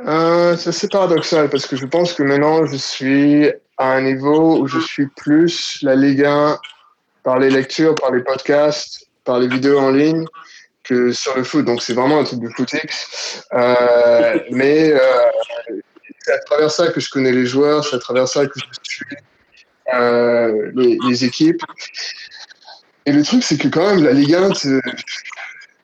Euh, 0.00 0.56
c'est 0.56 0.70
assez 0.70 0.88
paradoxal 0.88 1.48
parce 1.50 1.66
que 1.66 1.76
je 1.76 1.86
pense 1.86 2.14
que 2.14 2.22
maintenant 2.22 2.66
je 2.66 2.76
suis 2.76 3.52
à 3.76 3.92
un 3.92 4.02
niveau 4.02 4.58
où 4.58 4.66
je 4.66 4.80
suis 4.80 5.06
plus 5.06 5.78
la 5.82 5.94
Ligue 5.94 6.24
1 6.24 6.58
par 7.22 7.38
les 7.38 7.50
lectures, 7.50 7.94
par 7.94 8.10
les 8.10 8.22
podcasts, 8.22 9.06
par 9.24 9.38
les 9.38 9.48
vidéos 9.48 9.78
en 9.78 9.90
ligne 9.90 10.24
que 10.82 11.12
sur 11.12 11.36
le 11.36 11.44
foot. 11.44 11.64
Donc 11.64 11.82
c'est 11.82 11.92
vraiment 11.92 12.20
un 12.20 12.24
truc 12.24 12.40
de 12.40 12.48
footix. 12.48 13.44
Euh, 13.52 14.38
mais 14.50 14.92
euh, 14.92 15.00
c'est 16.20 16.32
à 16.32 16.38
travers 16.38 16.70
ça 16.70 16.88
que 16.88 17.00
je 17.00 17.10
connais 17.10 17.32
les 17.32 17.46
joueurs, 17.46 17.84
c'est 17.84 17.96
à 17.96 17.98
travers 17.98 18.28
ça 18.28 18.46
que 18.46 18.58
je 18.58 18.64
suis 18.82 19.16
euh, 19.94 20.70
les, 20.74 20.98
les 21.08 21.24
équipes. 21.24 21.62
Et 23.04 23.12
le 23.12 23.24
truc, 23.24 23.42
c'est 23.42 23.58
que 23.58 23.68
quand 23.68 23.94
même, 23.94 24.04
la 24.04 24.12
Ligue 24.12 24.34
1, 24.34 24.50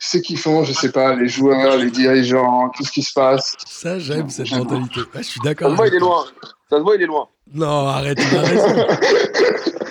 sais 0.08 0.20
qu'ils 0.22 0.38
font, 0.38 0.64
je 0.64 0.72
sais 0.72 0.90
pas, 0.92 1.14
les 1.14 1.28
joueurs, 1.28 1.76
les 1.76 1.90
dirigeants, 1.90 2.70
tout 2.70 2.84
ce 2.84 2.90
qui 2.92 3.02
se 3.02 3.12
passe. 3.12 3.56
Ça, 3.66 3.98
j'aime 3.98 4.28
cette 4.30 4.50
mentalité. 4.52 5.00
Ouais, 5.00 5.06
je 5.18 5.22
suis 5.22 5.40
Ça 5.40 5.44
d'accord. 5.44 5.70
se 5.70 5.76
voit, 5.76 5.88
il 5.88 5.94
est 5.94 5.98
loin. 5.98 6.24
Ça 6.70 6.76
se 6.78 6.82
voit, 6.82 6.96
il 6.96 7.02
est 7.02 7.06
loin. 7.06 7.28
Non, 7.54 7.86
arrête, 7.88 8.18
tu 8.18 8.36
as 8.36 8.42
raison. 8.42 8.86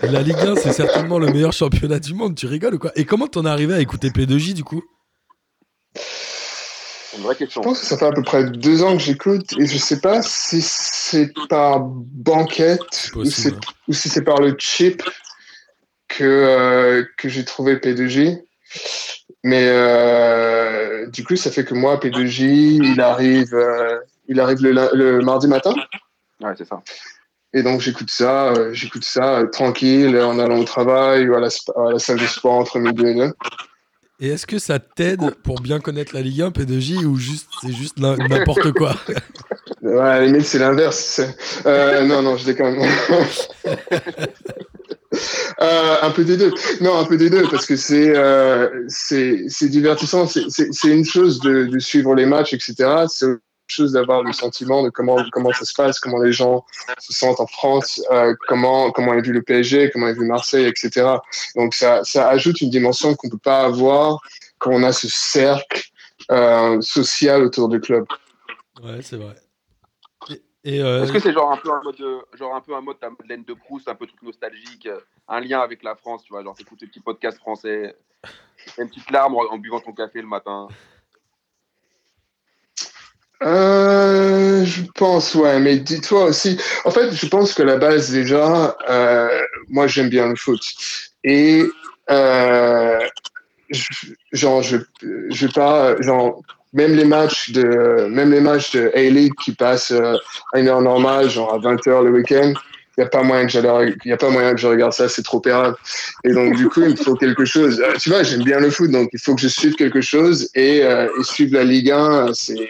La 0.11 0.21
Ligue 0.21 0.37
1, 0.37 0.55
c'est 0.57 0.73
certainement 0.73 1.17
le 1.17 1.27
meilleur 1.27 1.51
championnat 1.53 1.99
du 1.99 2.13
monde. 2.13 2.35
Tu 2.35 2.45
rigoles 2.45 2.75
ou 2.75 2.79
quoi? 2.79 2.91
Et 2.95 3.05
comment 3.05 3.27
t'en 3.27 3.45
es 3.45 3.49
arrivé 3.49 3.73
à 3.73 3.79
écouter 3.79 4.09
P2J 4.09 4.53
du 4.53 4.63
coup? 4.63 4.83
C'est 5.95 7.17
une 7.17 7.23
vraie 7.23 7.35
question. 7.35 7.61
Je 7.63 7.67
pense 7.67 7.79
que 7.79 7.85
ça 7.87 7.97
fait 7.97 8.05
à 8.05 8.11
peu 8.11 8.21
près 8.21 8.43
deux 8.43 8.83
ans 8.83 8.93
que 8.95 9.01
j'écoute 9.01 9.53
et 9.57 9.65
je 9.65 9.77
sais 9.77 9.99
pas 9.99 10.21
si 10.21 10.61
c'est 10.61 11.31
par 11.49 11.79
banquette 11.81 13.09
Possible. 13.11 13.59
ou 13.87 13.93
si 13.93 14.07
c'est 14.09 14.21
par 14.23 14.39
le 14.39 14.55
chip 14.59 15.01
que, 16.07 16.23
euh, 16.23 17.03
que 17.17 17.27
j'ai 17.27 17.43
trouvé 17.43 17.77
P2J. 17.77 18.39
Mais 19.43 19.65
euh, 19.67 21.05
du 21.07 21.23
coup, 21.23 21.35
ça 21.35 21.51
fait 21.51 21.63
que 21.63 21.73
moi, 21.73 21.97
P2J, 21.99 22.91
il 22.93 23.01
arrive, 23.01 23.53
euh, 23.53 23.99
il 24.27 24.39
arrive 24.39 24.61
le, 24.63 24.89
le 24.93 25.21
mardi 25.21 25.47
matin. 25.47 25.73
Ouais, 26.41 26.51
c'est 26.57 26.67
ça. 26.67 26.81
Et 27.53 27.63
donc, 27.63 27.79
j'écoute 27.81 28.09
ça, 28.11 28.47
euh, 28.49 28.73
j'écoute 28.73 29.05
ça 29.05 29.39
euh, 29.39 29.47
tranquille 29.47 30.17
en 30.19 30.37
allant 30.37 30.59
au 30.59 30.63
travail 30.65 31.29
ou 31.29 31.35
à 31.35 31.39
la, 31.39 31.47
sp- 31.47 31.71
à 31.87 31.91
la 31.93 31.99
salle 31.99 32.19
de 32.19 32.25
sport 32.27 32.53
entre 32.53 32.77
midi 32.79 33.05
et 33.05 33.15
deux. 33.15 33.33
Et 34.19 34.29
est-ce 34.29 34.47
que 34.47 34.57
ça 34.59 34.79
t'aide 34.79 35.35
pour 35.43 35.59
bien 35.59 35.79
connaître 35.79 36.13
la 36.15 36.21
Ligue 36.21 36.41
1, 36.41 36.49
P2J, 36.49 37.05
ou 37.05 37.17
juste 37.17 37.47
c'est 37.61 37.71
juste 37.71 37.99
n'im- 37.99 38.17
n'importe 38.27 38.71
quoi? 38.73 38.95
Ouais, 39.83 39.99
à 39.99 40.19
la 40.19 40.25
limite, 40.25 40.45
c'est 40.45 40.57
l'inverse. 40.59 41.21
Euh, 41.65 42.03
non, 42.05 42.21
non, 42.23 42.35
je 42.35 42.45
déconne. 42.45 42.79
Euh, 45.59 45.95
un 46.03 46.11
peu 46.11 46.23
des 46.23 46.37
deux. 46.37 46.53
Non, 46.81 46.99
un 46.99 47.05
peu 47.05 47.17
des 47.17 47.31
deux, 47.31 47.47
parce 47.49 47.65
que 47.65 47.75
c'est 47.75 48.15
euh, 48.15 48.85
divertissant. 49.61 50.27
C'est- 50.27 50.87
une 50.87 51.05
chose 51.05 51.39
de, 51.39 51.79
suivre 51.79 52.13
les 52.13 52.25
matchs, 52.25 52.53
etc. 52.53 53.05
C'est 53.07 53.25
autre 53.25 53.41
chose 53.67 53.93
d'avoir 53.93 54.21
le 54.23 54.33
sentiment 54.33 54.83
de 54.83 54.89
comment 54.89 55.17
comment 55.31 55.51
ça 55.51 55.65
se 55.65 55.73
passe, 55.73 55.99
comment 55.99 56.19
les 56.21 56.31
gens 56.31 56.63
se 56.99 57.11
sentent 57.13 57.39
en 57.39 57.47
France, 57.47 58.01
euh, 58.11 58.35
comment 58.47 58.91
comment 58.91 59.13
est 59.15 59.21
vu 59.21 59.33
le 59.33 59.41
PSG, 59.41 59.89
comment 59.91 60.07
est 60.07 60.13
vu 60.13 60.25
Marseille, 60.25 60.65
etc. 60.65 61.07
Donc 61.55 61.73
ça 61.73 62.03
ça 62.03 62.29
ajoute 62.29 62.61
une 62.61 62.69
dimension 62.69 63.15
qu'on 63.15 63.29
peut 63.29 63.37
pas 63.37 63.61
avoir 63.61 64.19
quand 64.59 64.71
on 64.71 64.83
a 64.83 64.93
ce 64.93 65.07
cercle 65.09 65.89
euh, 66.31 66.79
social 66.81 67.43
autour 67.43 67.67
du 67.67 67.79
club. 67.79 68.05
Ouais, 68.83 68.99
c'est 69.01 69.17
vrai. 69.17 69.35
Euh, 70.65 71.03
Est-ce 71.03 71.13
que 71.13 71.19
c'est 71.19 71.31
genre 71.31 71.51
un 71.51 71.57
peu 71.57 71.71
un 71.71 71.81
mode, 71.81 71.95
de- 71.95 72.37
genre 72.37 72.55
un 72.55 72.61
peu 72.61 72.75
un 72.75 72.81
mode 72.81 72.97
Madeleine 73.01 73.43
de 73.43 73.53
Proust, 73.53 73.87
un 73.87 73.95
peu 73.95 74.05
truc 74.05 74.21
nostalgique, 74.21 74.87
euh, 74.87 74.99
un 75.27 75.39
lien 75.39 75.61
avec 75.61 75.83
la 75.83 75.95
France, 75.95 76.23
tu 76.23 76.33
vois, 76.33 76.43
genre 76.43 76.55
t'écoutes 76.55 76.79
ce 76.81 76.85
petit 76.85 76.99
podcast 76.99 77.37
français, 77.37 77.95
t'as 78.75 78.83
une 78.83 78.89
petite 78.89 79.09
larme 79.11 79.35
en, 79.35 79.43
en 79.51 79.57
buvant 79.57 79.79
ton 79.79 79.93
café 79.93 80.21
le 80.21 80.27
matin? 80.27 80.67
Euh, 83.43 84.65
je 84.65 84.81
pense, 84.95 85.35
ouais, 85.35 85.59
mais 85.59 85.77
dis-toi 85.77 86.25
aussi. 86.25 86.59
En 86.85 86.91
fait, 86.91 87.11
je 87.11 87.27
pense 87.27 87.53
que 87.53 87.61
la 87.63 87.77
base, 87.77 88.11
déjà, 88.11 88.75
euh, 88.89 89.41
moi, 89.69 89.87
j'aime 89.87 90.09
bien 90.09 90.27
le 90.27 90.35
foot. 90.35 90.61
Et, 91.23 91.63
euh, 92.09 92.99
genre, 94.31 94.61
je, 94.61 94.77
je 95.01 95.47
pas, 95.47 95.99
genre, 96.01 96.41
même 96.73 96.93
les 96.95 97.05
matchs 97.05 97.51
de, 97.51 98.07
même 98.09 98.31
les 98.31 98.41
matchs 98.41 98.71
de 98.71 98.91
A-League 98.93 99.33
qui 99.41 99.53
passent 99.53 99.91
euh, 99.91 100.15
à 100.53 100.59
une 100.59 100.67
heure 100.67 100.81
normale, 100.81 101.29
genre 101.29 101.53
à 101.53 101.59
20h 101.59 102.03
le 102.03 102.11
week-end, 102.11 102.53
il 102.97 103.01
n'y 103.01 103.03
a 103.03 103.09
pas 103.09 103.23
moyen 103.23 103.45
que 103.45 104.07
y 104.07 104.11
a 104.11 104.17
pas 104.17 104.29
moyen 104.29 104.51
que 104.53 104.59
je 104.59 104.67
regarde 104.67 104.93
ça, 104.93 105.07
c'est 105.07 105.23
trop 105.23 105.39
pérable. 105.39 105.77
Et 106.23 106.33
donc, 106.33 106.55
du 106.55 106.67
coup, 106.67 106.81
il 106.81 106.91
me 106.91 106.95
faut 106.95 107.15
quelque 107.15 107.45
chose. 107.45 107.79
Euh, 107.79 107.93
tu 107.99 108.09
vois, 108.09 108.23
j'aime 108.23 108.43
bien 108.43 108.59
le 108.59 108.69
foot, 108.69 108.91
donc 108.91 109.09
il 109.13 109.19
faut 109.19 109.35
que 109.35 109.41
je 109.41 109.47
suive 109.47 109.75
quelque 109.75 110.01
chose 110.01 110.49
et, 110.55 110.83
euh, 110.83 111.07
et 111.19 111.23
suivre 111.23 111.53
la 111.53 111.63
Ligue 111.63 111.91
1, 111.91 112.33
c'est, 112.33 112.69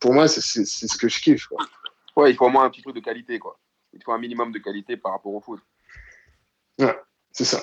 pour 0.00 0.12
moi, 0.12 0.28
c'est 0.28 0.40
ce 0.40 0.98
que 0.98 1.08
je 1.08 1.20
kiffe. 1.20 1.46
Quoi. 1.46 1.64
Ouais, 2.16 2.30
il 2.30 2.36
faut 2.36 2.46
au 2.46 2.50
moins 2.50 2.64
un 2.64 2.70
petit 2.70 2.82
truc 2.82 2.96
de 2.96 3.00
qualité, 3.00 3.38
quoi. 3.38 3.58
Il 3.94 4.02
faut 4.02 4.12
un 4.12 4.18
minimum 4.18 4.52
de 4.52 4.58
qualité 4.58 4.96
par 4.96 5.12
rapport 5.12 5.34
au 5.34 5.40
foot. 5.40 5.60
C'est 7.30 7.44
ça. 7.44 7.62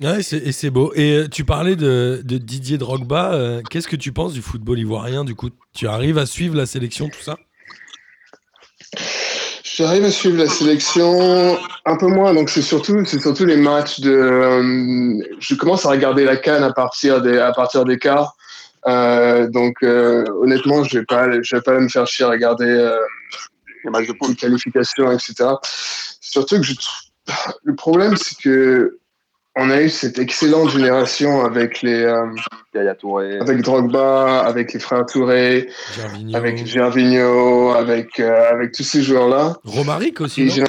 Ouais, 0.00 0.20
et 0.20 0.52
c'est 0.52 0.70
beau. 0.70 0.92
Et 0.94 1.12
euh, 1.12 1.28
tu 1.28 1.44
parlais 1.44 1.76
de, 1.76 2.20
de 2.24 2.38
Didier 2.38 2.78
Drogba. 2.78 3.32
euh, 3.34 3.62
Qu'est-ce 3.68 3.88
que 3.88 3.96
tu 3.96 4.12
penses 4.12 4.32
du 4.32 4.42
football 4.42 4.78
ivoirien 4.78 5.24
Du 5.24 5.34
coup, 5.34 5.50
tu 5.74 5.86
arrives 5.86 6.18
à 6.18 6.26
suivre 6.26 6.56
la 6.56 6.66
sélection, 6.66 7.08
tout 7.08 7.20
ça? 7.20 7.36
J'arrive 9.62 10.04
à 10.04 10.10
suivre 10.10 10.36
la 10.36 10.48
sélection 10.48 11.58
un 11.86 11.96
peu 11.96 12.06
moins, 12.08 12.34
donc 12.34 12.50
c'est 12.50 12.60
surtout, 12.62 13.02
c'est 13.06 13.20
surtout 13.20 13.46
les 13.46 13.56
matchs 13.56 14.00
de. 14.00 14.10
euh, 14.10 15.22
je 15.38 15.54
commence 15.54 15.86
à 15.86 15.90
regarder 15.90 16.24
la 16.24 16.36
canne 16.36 16.62
à 16.62 16.72
partir 16.72 17.22
des, 17.22 17.38
à 17.38 17.52
partir 17.52 17.84
des 17.84 17.98
quarts. 17.98 18.36
Euh, 18.88 19.48
donc 19.48 19.76
euh, 19.82 20.24
honnêtement, 20.42 20.84
je 20.84 20.98
vais 20.98 21.04
pas, 21.04 21.40
je 21.42 21.56
vais 21.56 21.62
pas 21.62 21.78
me 21.78 21.88
faire 21.88 22.06
chier 22.06 22.24
à 22.24 22.28
regarder 22.30 22.66
euh, 22.66 22.96
Les 23.84 23.90
matchs 23.90 24.08
de 24.08 24.34
qualifications, 24.34 25.12
etc. 25.12 25.34
Surtout 26.20 26.56
que 26.56 26.62
je 26.64 26.74
trouve- 26.74 27.36
le 27.64 27.74
problème, 27.74 28.16
c'est 28.16 28.36
que 28.42 28.98
on 29.56 29.70
a 29.70 29.82
eu 29.82 29.88
cette 29.88 30.18
excellente 30.18 30.70
génération 30.70 31.44
avec 31.44 31.82
les, 31.82 32.02
euh, 32.04 32.26
Yaya 32.74 32.94
Touré. 32.94 33.38
avec 33.38 33.62
Drogba, 33.62 34.40
avec 34.40 34.72
les 34.72 34.80
frères 34.80 35.06
Touré, 35.06 35.68
Gervinho. 35.96 36.36
avec 36.36 36.66
Gervinho, 36.66 37.70
avec, 37.72 38.20
euh, 38.20 38.50
avec 38.52 38.72
tous 38.72 38.84
ces 38.84 39.02
joueurs-là. 39.02 39.56
Romaric 39.64 40.20
aussi. 40.20 40.44
Non 40.46 40.64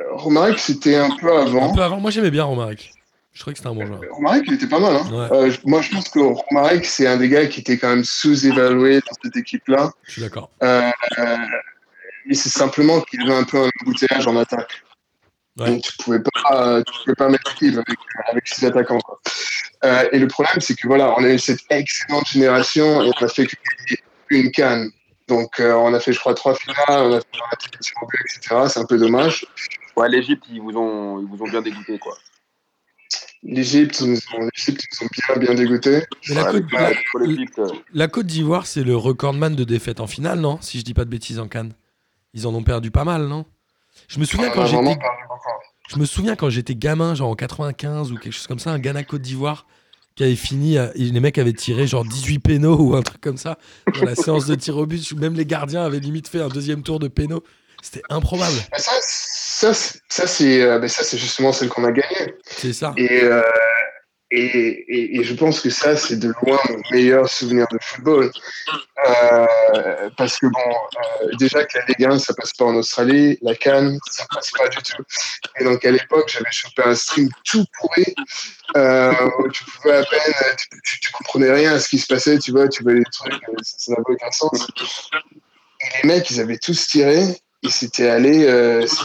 euh, 0.00 0.02
Romaric, 0.12 0.58
c'était 0.58 0.96
un 0.96 1.10
peu 1.20 1.32
Un 1.36 1.42
avant. 1.42 1.74
peu 1.74 1.82
avant. 1.82 1.98
Moi, 2.00 2.10
j'aimais 2.10 2.30
bien 2.30 2.44
Romaric. 2.44 2.92
Je 3.32 3.40
trouvais 3.40 3.54
que 3.54 3.58
c'était 3.58 3.68
un 3.68 3.74
bon 3.74 3.86
joueur. 3.86 4.00
Romaric, 4.10 4.44
il 4.48 4.54
était 4.54 4.66
pas 4.66 4.80
mal. 4.80 4.96
Hein. 4.96 5.06
Ouais. 5.12 5.36
Euh, 5.48 5.52
moi, 5.64 5.80
je 5.80 5.90
pense 5.90 6.08
que 6.08 6.18
Romaric, 6.18 6.84
c'est 6.84 7.06
un 7.06 7.16
des 7.18 7.28
gars 7.28 7.46
qui 7.46 7.60
était 7.60 7.78
quand 7.78 7.88
même 7.88 8.02
sous-évalué 8.04 8.96
dans 8.96 9.16
cette 9.22 9.36
équipe-là. 9.36 9.92
Je 10.04 10.12
suis 10.12 10.22
d'accord. 10.22 10.50
Euh, 10.62 10.90
euh, 11.18 11.36
et 12.28 12.34
c'est 12.34 12.48
simplement 12.48 13.00
qu'il 13.02 13.20
avait 13.22 13.34
un 13.38 13.44
peu 13.44 13.58
un 13.58 13.70
embouteillage 13.82 14.26
en 14.26 14.36
attaque. 14.36 14.82
Ouais. 15.58 15.66
Donc, 15.66 15.82
tu 15.82 15.92
pouvais 15.98 16.20
pas, 16.20 16.66
euh, 16.76 16.82
tu 16.84 16.92
pouvais 17.02 17.14
pas 17.14 17.28
mettre 17.28 17.50
l'équipe 17.60 17.74
avec, 17.78 17.98
avec 18.30 18.46
six 18.46 18.64
attaquants. 18.64 19.00
Quoi. 19.00 19.20
Euh, 19.84 20.08
et 20.12 20.18
le 20.18 20.26
problème, 20.28 20.60
c'est 20.60 20.74
que 20.74 20.86
voilà, 20.86 21.14
on 21.18 21.24
a 21.24 21.28
eu 21.30 21.38
cette 21.38 21.60
excellente 21.70 22.28
génération 22.28 23.02
et 23.02 23.10
on 23.20 23.24
a 23.24 23.28
fait 23.28 23.46
une 24.30 24.50
canne. 24.52 24.90
Donc, 25.26 25.60
euh, 25.60 25.74
on 25.74 25.92
a 25.94 26.00
fait, 26.00 26.12
je 26.12 26.20
crois, 26.20 26.34
trois 26.34 26.54
finales, 26.54 26.78
on 26.88 27.12
a 27.12 27.20
fait 27.20 27.26
en 28.00 28.06
but, 28.06 28.18
etc. 28.36 28.62
C'est 28.68 28.80
un 28.80 28.84
peu 28.86 28.98
dommage. 28.98 29.44
Ouais, 29.96 30.08
l'Egypte, 30.08 30.44
ils 30.50 30.60
vous 30.60 30.76
ont, 30.76 31.20
ils 31.20 31.26
vous 31.26 31.42
ont 31.44 31.48
bien 31.48 31.60
dégoûté, 31.60 31.98
quoi. 31.98 32.16
L'Égypte, 33.42 34.00
ils 34.00 34.06
ils 34.06 34.10
nous 34.12 34.18
ont 35.02 35.08
bien, 35.36 35.46
bien 35.46 35.54
dégoûtés. 35.54 36.02
Mais 36.28 36.34
la, 36.34 36.44
Ouais, 36.44 36.50
Côte, 36.52 36.54
avec 36.56 36.72
la, 36.72 36.90
la- 36.90 36.96
pour 37.10 37.20
l'Égypte, 37.20 37.60
la 37.94 38.08
Côte 38.08 38.26
d'Ivoire, 38.26 38.66
c'est 38.66 38.82
le 38.82 38.96
recordman 38.96 39.54
de 39.54 39.64
défaites 39.64 40.00
en 40.00 40.06
finale, 40.06 40.40
non? 40.40 40.58
Si 40.60 40.78
je 40.78 40.84
dis 40.84 40.94
pas 40.94 41.04
de 41.04 41.10
bêtises 41.10 41.38
en 41.38 41.46
Cannes. 41.48 41.72
Ils 42.34 42.46
en 42.46 42.54
ont 42.54 42.62
perdu 42.64 42.90
pas 42.90 43.04
mal, 43.04 43.26
non? 43.26 43.44
Je 44.06 44.18
me 44.20 44.24
souviens 44.24 44.48
On 44.48 44.52
quand 44.52 44.62
a 44.62 44.66
vraiment 44.66 44.90
j'étais 44.90 45.00
perdu 45.00 45.22
beaucoup. 45.28 45.50
Je 45.88 45.96
me 45.98 46.04
souviens 46.04 46.36
quand 46.36 46.50
j'étais 46.50 46.74
gamin, 46.74 47.14
genre 47.14 47.30
en 47.30 47.34
95 47.34 48.12
ou 48.12 48.16
quelque 48.16 48.32
chose 48.32 48.46
comme 48.46 48.58
ça, 48.58 48.70
un 48.70 48.78
Ghana 48.78 49.02
Côte 49.04 49.22
d'Ivoire 49.22 49.66
qui 50.14 50.24
avait 50.24 50.36
fini, 50.36 50.76
et 50.76 50.88
les 50.96 51.20
mecs 51.20 51.38
avaient 51.38 51.52
tiré 51.52 51.86
genre 51.86 52.04
18 52.04 52.40
pénaux 52.40 52.76
ou 52.76 52.96
un 52.96 53.02
truc 53.02 53.20
comme 53.20 53.36
ça 53.36 53.56
dans 53.94 54.04
la 54.04 54.14
séance 54.16 54.46
de 54.46 54.54
tir 54.56 54.76
au 54.76 54.84
but. 54.84 55.12
où 55.12 55.16
Même 55.16 55.34
les 55.34 55.46
gardiens 55.46 55.84
avaient 55.84 56.00
limite 56.00 56.28
fait 56.28 56.40
un 56.40 56.48
deuxième 56.48 56.82
tour 56.82 56.98
de 56.98 57.06
pénaux. 57.08 57.42
C'était 57.82 58.02
improbable. 58.10 58.56
Mais 58.72 58.78
Ça, 58.80 58.90
ça, 59.00 59.72
c'est- 59.74 60.00
ça, 60.08 60.26
c'est, 60.26 60.60
euh, 60.62 60.88
ça, 60.88 61.04
c'est 61.04 61.16
justement 61.18 61.52
celle 61.52 61.68
qu'on 61.68 61.84
a 61.84 61.92
gagnée. 61.92 62.34
C'est 62.44 62.72
ça. 62.72 62.92
Et, 62.96 63.22
euh, 63.22 63.40
et, 64.30 65.22
je 65.22 65.34
pense 65.34 65.60
que 65.60 65.70
ça, 65.70 65.96
c'est 65.96 66.16
de 66.16 66.32
loin 66.42 66.58
mon 66.68 66.80
meilleur 66.90 67.28
souvenir 67.28 67.66
de 67.72 67.78
football. 67.80 68.30
Euh, 69.06 70.10
parce 70.16 70.38
que 70.38 70.46
bon, 70.46 70.74
euh, 71.22 71.30
déjà 71.38 71.64
que 71.64 71.78
la 71.78 71.84
Ligue 71.86 72.04
1, 72.04 72.18
ça 72.18 72.34
passe 72.34 72.52
pas 72.52 72.66
en 72.66 72.74
Australie, 72.74 73.38
la 73.40 73.54
Cannes, 73.54 73.98
ça 74.10 74.26
passe 74.32 74.50
pas 74.50 74.68
du 74.68 74.78
tout. 74.78 75.02
Et 75.58 75.64
donc 75.64 75.84
à 75.84 75.90
l'époque, 75.90 76.28
j'avais 76.28 76.50
chopé 76.50 76.82
un 76.84 76.94
stream 76.94 77.30
tout 77.44 77.64
pourri, 77.78 78.14
euh, 78.76 79.12
où 79.38 79.48
tu 79.48 79.64
pouvais 79.64 79.96
à 79.96 80.04
peine, 80.04 80.34
tu, 80.84 81.10
comprenais 81.12 81.50
rien 81.50 81.74
à 81.74 81.80
ce 81.80 81.88
qui 81.88 81.98
se 81.98 82.06
passait, 82.06 82.38
tu 82.38 82.50
vois, 82.50 82.68
tu 82.68 82.82
voyais 82.82 82.98
les 82.98 83.04
trucs, 83.10 83.32
ça 83.62 83.92
n'avait 83.92 84.02
aucun 84.08 84.30
sens. 84.30 84.68
Et 85.80 86.02
les 86.02 86.08
mecs, 86.08 86.28
ils 86.30 86.40
avaient 86.40 86.58
tous 86.58 86.86
tiré. 86.86 87.22
et 87.62 87.70
c'était 87.70 88.08
allé, 88.08 88.46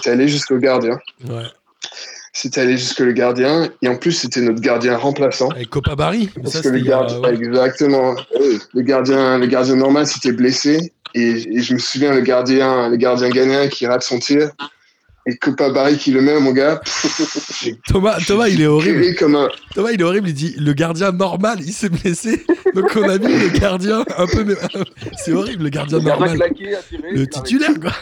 allé 0.06 0.28
jusqu'au 0.28 0.58
gardien. 0.58 1.00
Ouais. 1.24 1.46
C'était 2.36 2.62
allé 2.62 2.78
jusque 2.78 3.00
le 3.00 3.14
gardien. 3.14 3.70
Et 3.84 3.88
en 3.88 3.96
plus, 3.96 4.12
c'était 4.12 4.42
notre 4.42 4.60
gardien 4.60 4.98
remplaçant. 4.98 5.50
Avec 5.50 5.70
Copa 5.70 5.96
Barry. 5.96 6.30
Parce 6.42 6.56
ça, 6.56 6.62
que 6.62 6.70
le 6.70 6.80
gardien, 6.80 7.20
ouais. 7.20 7.36
exactement. 7.36 8.16
Le 8.74 8.82
gardien, 8.82 9.38
le 9.38 9.46
gardien 9.46 9.76
normal 9.76 10.08
s'était 10.08 10.32
blessé. 10.32 10.92
Et, 11.14 11.58
et 11.58 11.62
je 11.62 11.74
me 11.76 11.80
souviens, 11.80 12.12
le 12.14 12.22
gardien, 12.22 12.90
le 12.90 12.98
gardien 12.98 13.30
gagnant 13.30 13.68
qui 13.70 13.86
rate 13.86 14.02
son 14.02 14.18
tir. 14.18 14.50
Et 15.26 15.38
Copa 15.38 15.70
Barry 15.70 15.98
qui 15.98 16.12
le 16.12 16.22
met, 16.22 16.38
mon 16.40 16.52
gars. 16.52 16.82
Thomas, 17.88 18.18
Thomas, 18.28 18.50
il 18.50 18.62
est 18.62 18.68
horrible. 18.68 19.16
comme 19.16 19.36
un. 19.36 19.48
Thomas, 19.74 19.92
il 19.94 20.02
est 20.02 20.04
horrible. 20.04 20.28
Il 20.28 20.34
dit 20.34 20.54
le 20.58 20.74
gardien 20.74 21.14
normal, 21.14 21.60
il 21.62 21.72
s'est 21.72 21.88
blessé. 21.88 22.44
Donc 22.76 22.92
on 22.96 23.08
a 23.08 23.18
mis 23.18 23.34
le 23.34 23.48
gardien 23.58 24.04
un 24.18 24.28
peu. 24.28 24.46
C'est 25.18 25.32
horrible, 25.32 25.64
le 25.64 25.70
gardien 25.70 26.00
normal. 26.00 26.36
claqué, 26.36 26.76
attiré, 26.76 27.12
Le 27.12 27.28
titulaire, 27.28 27.80
quoi. 27.80 27.94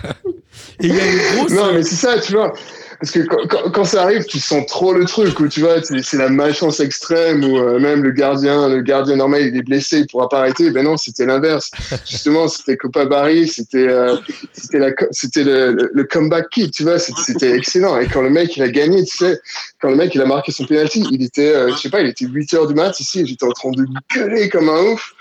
Et 0.80 0.88
il 0.88 0.96
y 0.96 1.00
a 1.00 1.12
une 1.12 1.36
grosse. 1.36 1.52
Non, 1.52 1.74
mais 1.74 1.84
c'est 1.84 1.96
ça, 1.96 2.20
tu 2.20 2.34
vois. 2.34 2.54
Parce 3.02 3.12
que 3.12 3.20
quand, 3.22 3.48
quand- 3.50 3.72
quand 3.72 3.84
ça 3.84 4.04
arrive, 4.04 4.26
tu 4.26 4.40
sens 4.40 4.64
trop 4.68 4.94
le 4.94 5.06
truc, 5.06 5.40
où 5.40 5.48
tu 5.48 5.62
vois, 5.62 5.78
c'est 5.82 6.18
la 6.18 6.30
malchance 6.30 6.80
extrême, 6.80 7.44
où 7.44 7.58
euh, 7.58 7.80
même 7.80 8.04
le 8.04 8.12
gardien, 8.12 8.70
le 8.70 8.82
gardien 8.82 9.16
normal, 9.16 9.42
il 9.42 9.58
est 9.58 9.64
blessé, 9.64 10.00
il 10.02 10.08
pourra 10.08 10.30
pas 10.30 10.40
arrêter. 10.42 10.70
Ben 10.70 10.84
non, 10.86 10.98
c'était 10.98 11.26
l'inverse. 11.26 11.72
Justement, 12.08 12.48
c'était 12.48 12.78
Copa 12.78 13.06
Barry, 13.06 13.48
c'était 13.48 13.88
euh, 13.88 14.16
c'était 14.54 14.78
la 14.78 14.92
co- 14.92 15.08
c'était 15.10 15.44
le, 15.44 15.72
le, 15.74 15.90
le 15.92 16.04
comeback 16.04 16.50
kick, 16.52 16.72
tu 16.74 16.84
vois, 16.84 17.00
c'était- 17.00 17.56
excellent. 17.58 18.00
Et 18.00 18.08
quand 18.08 18.22
le 18.22 18.30
mec, 18.30 18.56
il 18.56 18.62
a 18.62 18.70
gagné, 18.70 19.04
tu 19.04 19.18
sais, 19.18 19.40
quand 19.82 19.90
le 19.90 19.96
mec, 19.96 20.14
il 20.14 20.22
a 20.22 20.26
marqué 20.26 20.52
son 20.52 20.66
penalty, 20.66 21.04
il 21.12 21.24
était, 21.24 21.56
euh, 21.56 21.72
je 21.72 21.78
sais 21.82 21.90
pas, 21.90 22.02
il 22.02 22.08
était 22.08 22.26
8 22.26 22.54
heures 22.54 22.68
du 22.68 22.76
mat 22.76 23.00
ici, 23.00 23.26
j'étais 23.26 23.46
en 23.46 23.52
train 23.52 23.72
de 23.72 23.84
gueuler 24.14 24.48
comme 24.50 24.70
un 24.70 24.80
ouf. 24.94 25.14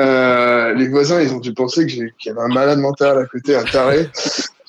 Euh, 0.00 0.74
les 0.74 0.88
voisins, 0.88 1.20
ils 1.22 1.32
ont 1.32 1.38
dû 1.38 1.54
penser 1.54 1.86
que 1.86 1.92
qu'il 1.92 2.10
y 2.26 2.28
avait 2.30 2.40
un 2.40 2.48
malade 2.52 2.80
mental 2.80 3.18
à 3.18 3.26
côté, 3.26 3.54
un 3.54 3.62
taré. 3.62 4.08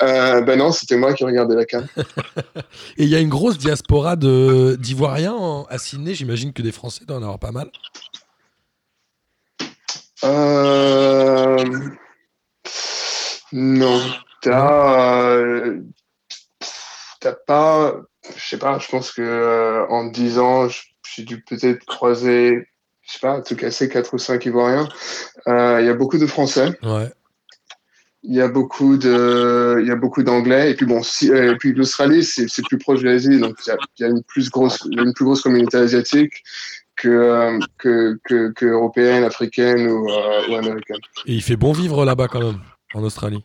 Euh, 0.04 0.42
ben 0.42 0.58
non, 0.58 0.72
c'était 0.72 0.98
moi 0.98 1.14
qui 1.14 1.24
regardais 1.24 1.56
la 1.56 1.66
cam. 1.66 1.86
Et 2.98 3.04
il 3.04 3.10
y 3.10 3.16
a 3.16 3.20
une 3.20 3.30
grosse 3.30 3.58
diaspora 3.58 4.16
d'Ivoiriens 4.16 5.34
en- 5.34 5.66
à 5.66 5.78
Sydney. 5.78 6.16
J'imagine 6.16 6.54
que 6.54 6.62
des 6.62 6.72
Français 6.72 7.06
doivent 7.06 7.20
en 7.20 7.24
avoir 7.24 7.40
pas 7.40 7.52
mal. 7.52 7.70
Euh... 10.24 11.90
Non, 13.54 14.02
t'as 14.42 15.24
euh, 15.24 15.82
pas, 17.46 17.96
je 18.38 18.48
sais 18.50 18.58
pas, 18.58 18.80
je 18.80 18.88
pense 18.88 19.12
que 19.12 19.22
euh, 19.22 19.86
en 19.90 20.06
10 20.06 20.40
ans, 20.40 20.68
j'ai 21.16 21.24
dû 21.24 21.42
peut-être 21.42 21.84
croiser, 21.86 22.68
je 23.02 23.12
sais 23.12 23.20
pas, 23.20 23.34
en 23.34 23.42
tout 23.42 23.56
cas, 23.58 23.70
c'est 23.72 23.90
4 23.90 24.14
ou 24.14 24.18
5 24.18 24.46
Ivoiriens. 24.46 24.88
Euh, 25.48 25.80
Il 25.82 25.86
y 25.86 25.90
a 25.90 25.94
beaucoup 25.94 26.18
de 26.18 26.26
Français, 26.28 26.70
Ouais. 26.82 27.12
Il 28.24 28.36
y 28.36 28.42
a 28.42 28.48
beaucoup 28.48 28.98
de, 28.98 29.80
il 29.82 29.88
y 29.88 29.92
a 29.92 29.96
beaucoup 29.96 30.22
d'Anglais, 30.22 30.72
et 30.72 30.76
puis 30.76 30.86
bon, 30.86 31.02
si, 31.02 31.32
euh, 31.32 31.54
et 31.54 31.56
puis 31.56 31.74
l'Australie, 31.74 32.24
c'est 32.24 32.48
c'est 32.48 32.64
plus 32.64 32.78
proche 32.78 33.02
de 33.02 33.06
l'Asie, 33.10 33.40
donc 33.40 33.56
il 33.66 33.70
y 33.70 33.72
a, 33.72 33.78
il 33.98 34.02
y 34.04 34.06
a 34.06 34.10
une 34.10 34.24
plus 34.24 34.50
grosse, 34.50 34.88
une 34.92 35.14
plus 35.14 35.26
grosse 35.26 35.42
communauté 35.42 35.78
asiatique 35.78 36.44
que 36.98 37.10
euh, 37.10 37.60
que, 37.80 38.20
que, 38.24 38.52
que 38.54 38.66
européenne, 38.68 39.24
africaine 39.24 39.88
ou, 39.88 40.08
euh, 40.08 40.48
ou 40.50 40.56
américaine. 40.56 41.00
Et 41.26 41.34
il 41.34 41.42
fait 41.42 41.56
bon 41.56 41.72
vivre 41.72 42.06
là-bas 42.06 42.28
quand 42.28 42.42
même, 42.42 42.60
en 42.94 43.04
Australie. 43.04 43.44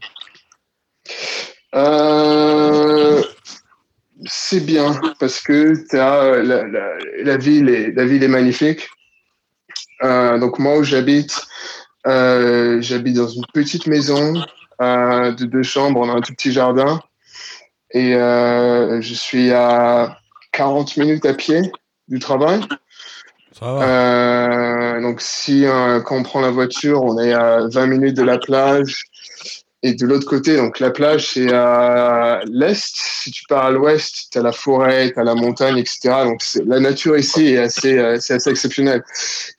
Euh, 1.75 3.23
c'est 4.26 4.61
bien 4.61 5.00
parce 5.18 5.40
que 5.40 5.75
t'as, 5.88 6.42
la, 6.42 6.66
la, 6.66 6.99
la 7.23 7.37
ville 7.38 7.71
est 7.71 7.92
la 7.92 8.04
ville 8.04 8.23
est 8.23 8.28
magnifique. 8.28 8.90
Euh, 10.02 10.38
donc 10.38 10.59
moi 10.59 10.76
où 10.76 10.85
j'habite, 10.85 11.47
j'habite 12.04 13.16
dans 13.16 13.28
une 13.28 13.47
petite 13.54 13.87
maison 13.87 14.35
de 14.80 15.45
deux 15.45 15.62
chambres, 15.62 16.00
on 16.00 16.09
a 16.09 16.12
un 16.12 16.21
tout 16.21 16.33
petit 16.33 16.52
jardin 16.52 17.00
et 17.90 18.14
euh, 18.14 19.00
je 19.00 19.14
suis 19.14 19.52
à 19.52 20.18
40 20.52 20.97
minutes 20.97 21.25
à 21.26 21.35
pied 21.35 21.62
du 22.09 22.18
travail. 22.18 22.61
Ça 23.53 23.72
va. 23.72 23.83
Euh, 23.83 25.01
donc 25.01 25.20
si 25.20 25.64
euh, 25.64 26.01
quand 26.01 26.16
on 26.16 26.22
prend 26.22 26.40
la 26.40 26.51
voiture, 26.51 27.03
on 27.03 27.18
est 27.18 27.33
à 27.33 27.66
20 27.68 27.87
minutes 27.87 28.16
de 28.16 28.22
la 28.22 28.38
plage. 28.38 29.05
Et 29.83 29.94
de 29.94 30.05
l'autre 30.05 30.27
côté, 30.27 30.57
donc 30.57 30.81
la 30.81 30.90
plage, 30.90 31.35
c'est 31.35 31.53
à 31.53 32.40
l'est. 32.51 32.92
Si 32.92 33.31
tu 33.31 33.44
pars 33.48 33.66
à 33.66 33.70
l'ouest, 33.70 34.29
tu 34.33 34.38
as 34.38 34.42
la 34.42 34.51
forêt, 34.51 35.12
tu 35.12 35.20
as 35.20 35.22
la 35.22 35.35
montagne, 35.35 35.79
etc. 35.79 36.24
Donc 36.24 36.42
la 36.66 36.81
nature 36.81 37.16
ici 37.16 37.48
est 37.48 37.59
assez, 37.59 37.96
euh, 37.96 38.16
c'est 38.18 38.35
assez 38.35 38.51
exceptionnel. 38.51 39.05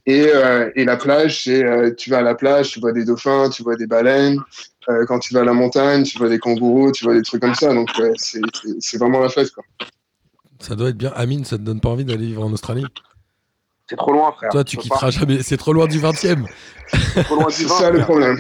Et, 0.06 0.28
euh, 0.28 0.70
et 0.76 0.86
la 0.86 0.98
plage, 0.98 1.44
c'est 1.44 1.64
euh, 1.64 1.94
tu 1.96 2.10
vas 2.10 2.18
à 2.18 2.22
la 2.24 2.36
plage, 2.36 2.72
tu 2.72 2.80
vois 2.80 2.92
des 2.92 3.06
dauphins, 3.06 3.50
tu 3.50 3.64
vois 3.64 3.78
des 3.78 3.88
baleines. 3.88 4.40
Euh, 4.90 5.06
quand 5.06 5.20
tu 5.20 5.34
vas 5.34 5.42
à 5.42 5.44
la 5.44 5.54
montagne, 5.54 6.04
tu 6.04 6.18
vois 6.18 6.30
des 6.30 6.40
kangourous, 6.40 6.92
tu 6.94 7.04
vois 7.04 7.14
des 7.14 7.22
trucs 7.22 7.42
comme 7.42 7.56
ça. 7.56 7.74
Donc 7.74 7.90
ouais, 8.00 8.12
c'est 8.18 8.98
vraiment 8.98 9.20
la 9.20 9.30
fête. 9.30 9.52
Quoi. 9.52 9.64
Ça 10.60 10.76
doit 10.76 10.90
être 10.90 10.98
bien. 10.98 11.12
Amine, 11.16 11.46
ça 11.46 11.58
te 11.58 11.64
donne 11.64 11.82
pas 11.82 11.90
envie 11.90 12.06
d'aller 12.06 12.28
vivre 12.28 12.44
en 12.44 12.52
Australie? 12.52 12.86
C'est 13.90 13.96
trop 13.96 14.12
loin, 14.12 14.32
frère. 14.34 14.50
Toi, 14.52 14.64
tu 14.64 14.78
quitteras 14.78 15.12
jamais. 15.12 15.42
C'est 15.44 15.58
trop 15.58 15.72
loin 15.72 15.88
du 15.88 16.00
20 16.00 16.26
e 16.26 16.36
pas. 16.36 17.24
Trop 17.24 17.36
loin 17.36 17.48
du 17.48 17.54
C'est 17.54 17.64
vin, 17.66 17.80
ça 17.80 17.90
le 17.90 18.02
problème. 18.02 18.38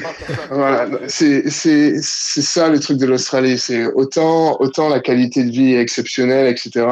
Voilà, 0.51 0.87
c'est 1.07 1.49
c'est 1.49 1.95
c'est 2.01 2.41
ça 2.41 2.69
le 2.69 2.79
truc 2.79 2.97
de 2.97 3.05
l'Australie, 3.05 3.57
c'est 3.57 3.85
autant 3.93 4.57
autant 4.59 4.89
la 4.89 4.99
qualité 4.99 5.43
de 5.43 5.51
vie 5.51 5.73
est 5.73 5.81
exceptionnelle, 5.81 6.47
etc. 6.47 6.85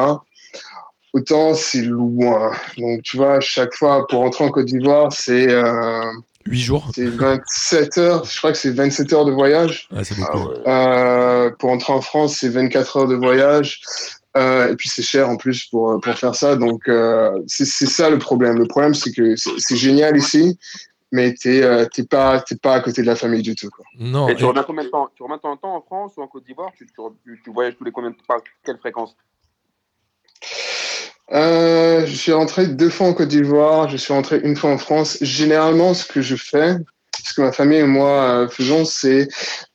Autant 1.12 1.54
c'est 1.54 1.82
loin. 1.82 2.52
Donc 2.78 3.02
tu 3.02 3.18
vois, 3.18 3.40
chaque 3.40 3.74
fois 3.74 4.06
pour 4.06 4.20
rentrer 4.20 4.44
en 4.44 4.50
Côte 4.50 4.66
d'Ivoire, 4.66 5.12
c'est 5.12 5.50
euh, 5.50 6.02
8 6.46 6.60
jours. 6.60 6.90
c'est 6.94 7.06
27 7.06 7.98
heures. 7.98 8.24
Je 8.24 8.36
crois 8.38 8.52
que 8.52 8.58
c'est 8.58 8.70
27 8.70 9.12
heures 9.12 9.24
de 9.24 9.32
voyage. 9.32 9.88
Ouais, 9.92 10.04
c'est 10.04 10.14
Ah 10.20 10.36
ouais. 10.38 10.54
Euh, 10.66 11.50
pour 11.58 11.70
entrer 11.70 11.92
en 11.92 12.00
France, 12.00 12.36
c'est 12.40 12.48
24 12.48 12.96
heures 12.96 13.08
de 13.08 13.14
voyage. 13.16 13.80
Euh, 14.36 14.70
et 14.72 14.76
puis 14.76 14.88
c'est 14.88 15.02
cher 15.02 15.28
en 15.30 15.36
plus 15.36 15.64
pour, 15.66 15.98
pour 16.00 16.14
faire 16.14 16.34
ça. 16.34 16.56
Donc 16.56 16.88
euh, 16.88 17.40
c'est 17.46 17.64
c'est 17.64 17.86
ça 17.86 18.10
le 18.10 18.18
problème. 18.18 18.58
Le 18.58 18.66
problème, 18.66 18.94
c'est 18.94 19.10
que 19.12 19.34
c'est 19.36 19.76
génial 19.76 20.16
ici, 20.16 20.58
mais 21.10 21.32
t'es 21.32 21.62
euh, 21.62 21.86
t'es 21.86 22.04
pas, 22.04 22.40
t'es 22.42 22.56
pas 22.56 22.74
à 22.74 22.80
côté 22.80 23.00
de 23.00 23.06
la 23.06 23.16
famille 23.16 23.40
du 23.42 23.54
tout. 23.54 23.70
Quoi. 23.70 23.84
Non. 23.98 24.28
Et 24.28 24.34
tu 24.36 24.42
et- 24.44 24.46
reviens 24.46 24.62
combien 24.62 24.84
de 24.84 24.88
temps? 24.90 25.08
Tu 25.14 25.22
reviens 25.22 25.38
combien 25.40 25.56
de 25.56 25.60
temps 25.60 25.74
en 25.74 25.80
France 25.80 26.12
ou 26.18 26.22
en 26.22 26.26
Côte 26.26 26.44
d'Ivoire? 26.44 26.70
Tu, 26.76 26.86
tu, 26.86 27.40
tu- 27.42 27.50
voyages 27.50 27.76
tous 27.78 27.84
les 27.84 27.92
combien 27.92 28.10
de 28.10 28.16
par 28.28 28.38
quelle 28.62 28.76
fréquence? 28.78 29.16
Euh, 31.32 32.06
je 32.06 32.14
suis 32.14 32.32
rentré 32.32 32.66
deux 32.68 32.88
fois 32.90 33.08
en 33.08 33.12
Côte 33.14 33.28
d'Ivoire, 33.28 33.88
je 33.88 33.96
suis 33.96 34.12
rentré 34.12 34.40
une 34.42 34.56
fois 34.56 34.70
en 34.70 34.78
France. 34.78 35.18
Généralement, 35.22 35.92
ce 35.92 36.04
que 36.06 36.20
je 36.22 36.36
fais, 36.36 36.76
ce 37.24 37.34
que 37.34 37.42
ma 37.42 37.52
famille 37.52 37.78
et 37.78 37.84
moi 37.86 38.10
euh, 38.10 38.48
faisons, 38.48 38.84
c'est 38.84 39.28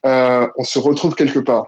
euh, 0.05 0.47
on 0.57 0.63
se 0.63 0.79
retrouve 0.79 1.13
quelque 1.15 1.39
part. 1.39 1.67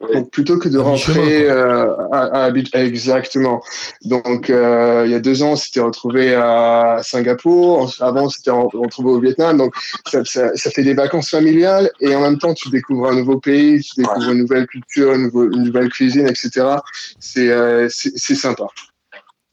Ouais. 0.00 0.14
Donc 0.14 0.30
plutôt 0.30 0.56
que 0.58 0.70
de 0.70 0.78
À 0.78 0.82
rentrer 0.82 1.50
euh, 1.50 1.94
à, 2.10 2.44
à 2.44 2.50
Abidjan- 2.50 2.74
exactement. 2.78 3.62
Donc 4.06 4.48
euh, 4.48 5.02
il 5.04 5.12
y 5.12 5.14
a 5.14 5.20
deux 5.20 5.42
ans, 5.42 5.50
on 5.50 5.56
s'était 5.56 5.80
retrouvé 5.80 6.34
à 6.34 7.00
Singapour. 7.02 7.92
Avant, 8.00 8.22
on 8.24 8.28
s'était 8.30 8.50
re- 8.50 8.74
retrouvé 8.74 9.10
au 9.10 9.20
Vietnam. 9.20 9.58
Donc 9.58 9.74
ça, 10.06 10.24
ça, 10.24 10.56
ça 10.56 10.70
fait 10.70 10.84
des 10.84 10.94
vacances 10.94 11.28
familiales 11.28 11.90
et 12.00 12.14
en 12.16 12.22
même 12.22 12.38
temps, 12.38 12.54
tu 12.54 12.70
découvres 12.70 13.08
un 13.08 13.14
nouveau 13.16 13.38
pays, 13.38 13.82
tu 13.82 14.00
découvres 14.00 14.30
une 14.30 14.38
nouvelle 14.38 14.66
culture, 14.66 15.12
une, 15.12 15.24
nouveau- 15.24 15.44
une 15.52 15.64
nouvelle 15.64 15.90
cuisine, 15.90 16.26
etc. 16.26 16.76
C'est 17.18 17.50
euh, 17.50 17.86
c'est 17.90 18.12
c'est 18.16 18.34
sympa. 18.34 18.64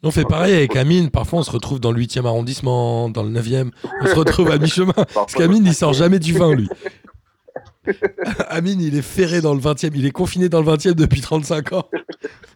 On 0.04 0.12
fait 0.12 0.26
pareil 0.26 0.54
avec 0.54 0.76
Amine. 0.76 1.10
Parfois, 1.10 1.40
on 1.40 1.44
se 1.44 1.52
retrouve 1.52 1.80
dans 1.80 1.92
le 1.92 2.00
8e 2.00 2.26
arrondissement, 2.26 3.10
dans 3.10 3.24
le 3.24 3.30
9e. 3.30 3.72
On 4.02 4.06
se 4.06 4.16
retrouve 4.16 4.52
à 4.52 4.58
mi-chemin. 4.58 4.94
Parce 5.14 5.34
qu'Amine, 5.34 5.66
il 5.66 5.74
sort 5.74 5.94
jamais 5.94 6.20
du 6.20 6.34
20, 6.34 6.54
lui. 6.54 6.70
Amine, 8.50 8.80
il 8.82 8.96
est 8.96 9.02
ferré 9.02 9.42
dans 9.42 9.54
le 9.54 9.60
20e. 9.60 9.92
Il 9.96 10.06
est 10.06 10.12
confiné 10.12 10.50
dans 10.50 10.62
le 10.62 10.68
20e 10.68 10.94
depuis 10.94 11.22
35 11.22 11.74
ans. 11.74 11.90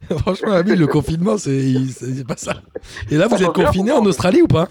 Franchement, 0.19 0.51
Amine, 0.53 0.75
le 0.75 0.87
confinement, 0.87 1.37
c'est 1.37 1.73
pas 2.27 2.37
ça. 2.37 2.61
Et 3.09 3.17
là, 3.17 3.27
vous 3.27 3.41
êtes 3.41 3.53
confiné 3.53 3.91
en 3.91 4.05
Australie 4.05 4.41
ou 4.43 4.47
pas? 4.47 4.69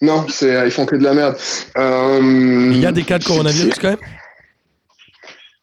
Non, 0.00 0.26
c'est 0.28 0.64
ils 0.64 0.70
font 0.70 0.86
que 0.86 0.96
de 0.96 1.02
la 1.02 1.12
merde. 1.12 1.36
Euh, 1.76 2.70
Il 2.72 2.80
y 2.80 2.86
a 2.86 2.92
des 2.92 3.02
cas 3.02 3.18
de 3.18 3.24
coronavirus 3.24 3.74
quand 3.80 3.90
même? 3.90 3.98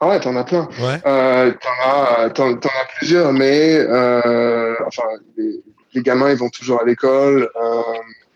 Ah 0.03 0.07
ouais, 0.09 0.19
t'en 0.19 0.35
as 0.35 0.43
plein. 0.43 0.67
Ouais. 0.81 0.99
Euh, 1.05 1.53
t'en 1.53 1.89
as, 1.89 2.29
t'en, 2.31 2.57
t'en 2.57 2.67
as 2.67 2.85
plusieurs, 2.97 3.31
mais 3.31 3.77
euh, 3.77 4.75
enfin, 4.85 5.03
les, 5.37 5.63
les 5.93 6.01
gamins 6.01 6.29
ils 6.29 6.35
vont 6.35 6.49
toujours 6.49 6.81
à 6.81 6.83
l'école, 6.83 7.49
euh, 7.55 7.81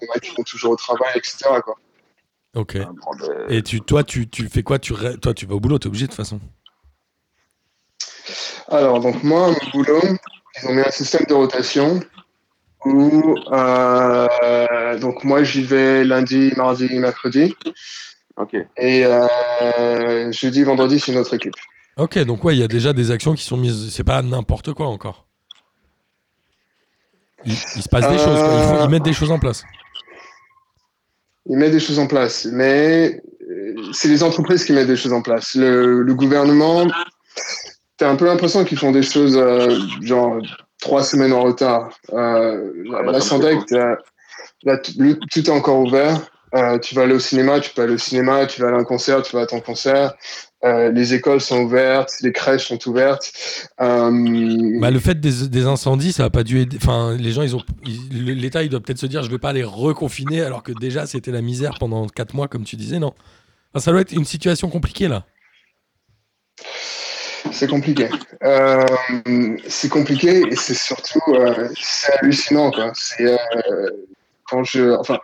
les 0.02 0.08
mecs 0.08 0.26
ils 0.32 0.34
vont 0.38 0.44
toujours 0.44 0.72
au 0.72 0.76
travail, 0.78 1.12
etc. 1.16 1.50
Quoi. 1.62 1.76
Ok. 2.56 2.78
Ah, 2.80 2.90
bordel. 3.04 3.48
Et 3.50 3.62
tu, 3.64 3.82
toi, 3.82 4.06
tu, 4.06 4.30
tu 4.30 4.48
fais 4.48 4.64
quoi? 4.64 4.80
Tu, 4.80 4.94
Toi, 5.22 5.34
tu 5.34 5.46
vas 5.46 5.56
au 5.56 5.60
boulot, 5.60 5.78
t'es 5.78 5.88
obligé 5.88 6.06
de 6.06 6.12
toute 6.12 6.16
façon. 6.16 6.40
Alors 8.70 9.02
donc 9.02 9.22
moi, 9.24 9.50
mon 9.50 9.72
boulot, 9.74 10.02
ils 10.64 10.70
ont 10.70 10.74
mis 10.74 10.82
un 10.82 10.92
système 10.92 11.26
de 11.28 11.34
rotation 11.34 12.00
où 12.86 13.36
euh, 13.52 14.98
donc 15.00 15.26
moi 15.26 15.44
j'y 15.44 15.64
vais 15.64 16.06
lundi, 16.06 16.54
mardi, 16.56 16.88
mercredi 16.98 17.54
Ok. 18.38 18.56
et 18.78 19.04
euh, 19.06 20.32
jeudi, 20.32 20.64
vendredi 20.64 21.00
c'est 21.00 21.12
une 21.12 21.18
autre 21.18 21.34
équipe. 21.34 21.56
Ok, 21.98 22.20
donc 22.20 22.44
ouais, 22.44 22.56
il 22.56 22.60
y 22.60 22.64
a 22.64 22.68
déjà 22.68 22.94
des 22.94 23.10
actions 23.12 23.34
qui 23.34 23.44
sont 23.44 23.58
mises. 23.58 23.92
C'est 23.92 24.04
pas 24.04 24.22
n'importe 24.22 24.74
quoi 24.74 24.86
encore. 24.88 25.26
Il, 27.46 27.54
il 27.54 27.82
se 27.82 27.90
passe 27.90 28.08
des 28.08 28.16
Euh, 28.16 28.18
choses, 28.18 28.40
quoi. 28.40 28.54
Il 28.54 28.78
faut, 28.78 28.84
ils 28.86 28.90
mettent 28.90 29.04
des 29.04 29.14
choses 29.14 29.32
en 29.32 29.40
place. 29.40 29.64
il 31.48 31.58
met 31.58 31.70
des 31.72 31.80
choses 31.80 31.98
en 31.98 32.08
place. 32.08 32.46
Mais 32.52 33.22
c'est 33.94 34.10
les 34.10 34.22
entreprises 34.22 34.66
qui 34.66 34.74
mettent 34.74 34.88
des 34.88 34.96
choses 34.98 35.14
en 35.14 35.22
place. 35.24 35.56
Le, 35.56 36.02
le 36.04 36.14
gouvernement, 36.14 36.86
tu 37.98 38.04
as 38.06 38.10
un 38.10 38.16
peu 38.16 38.26
l'impression 38.26 38.64
qu'ils 38.66 38.78
font 38.78 38.92
des 38.92 39.02
choses 39.04 39.36
euh, 39.38 39.80
genre 40.02 40.38
trois 40.80 41.04
semaines 41.04 41.34
en 41.34 41.42
retard. 41.42 41.98
Euh, 42.14 42.74
Ah 42.96 43.04
bah, 43.04 43.12
la 43.14 43.22
Sandec, 43.22 43.66
t'as- 43.68 43.98
là, 44.64 44.78
tout 44.78 45.40
est 45.40 45.50
encore 45.50 45.80
ouvert. 45.80 46.20
Euh, 46.56 46.80
tu 46.80 46.96
vas 46.96 47.04
aller 47.04 47.14
au 47.14 47.20
cinéma, 47.20 47.60
tu 47.60 47.72
peux 47.74 47.82
aller 47.82 47.94
au 47.94 47.98
cinéma, 47.98 48.46
tu 48.46 48.62
vas 48.62 48.68
aller 48.68 48.78
à 48.78 48.80
un 48.80 48.86
concert, 48.86 49.22
tu 49.22 49.36
vas 49.36 49.42
à 49.42 49.46
ton 49.46 49.60
concert. 49.60 50.14
Euh, 50.64 50.92
les 50.92 51.14
écoles 51.14 51.42
sont 51.42 51.62
ouvertes, 51.62 52.14
les 52.22 52.32
crèches 52.32 52.68
sont 52.68 52.88
ouvertes. 52.88 53.32
Euh, 53.82 54.80
Bah, 54.80 54.90
le 54.90 55.00
fait 55.00 55.20
des, 55.20 55.48
des 55.48 55.66
incendies, 55.66 56.14
ça 56.14 56.26
a 56.26 56.30
pas 56.30 56.44
dû 56.44 56.62
aider. 56.62 56.78
Enfin, 56.82 57.16
les 57.18 57.32
gens, 57.32 57.44
ils 57.44 57.56
ont. 57.56 57.62
L'État, 58.12 58.64
il 58.64 58.70
doit 58.70 58.80
peut-être 58.80 58.98
se 58.98 59.06
dire, 59.06 59.24
je 59.24 59.30
vais 59.30 59.38
pas 59.38 59.54
les 59.54 59.64
reconfiner, 59.64 60.42
alors 60.42 60.64
que 60.64 60.72
déjà, 60.72 61.06
c'était 61.06 61.32
la 61.32 61.42
misère 61.42 61.78
pendant 61.80 62.08
4 62.08 62.34
mois, 62.34 62.48
comme 62.48 62.64
tu 62.64 62.76
disais, 62.76 63.00
non? 63.00 63.14
Enfin, 63.74 63.84
Ça 63.84 63.92
doit 63.92 64.02
être 64.02 64.14
une 64.14 64.26
situation 64.26 64.70
compliquée, 64.70 65.08
là. 65.08 65.26
C'est 67.52 67.70
compliqué. 67.70 68.10
Euh, 68.44 68.86
c'est 69.68 69.90
compliqué 69.90 70.44
et 70.50 70.56
c'est 70.56 70.78
surtout 70.78 71.22
c'est 71.80 72.12
hallucinant 72.20 72.72
quoi. 72.72 72.92
Quand 74.50 74.64
je 74.64 74.98
enfin 74.98 75.20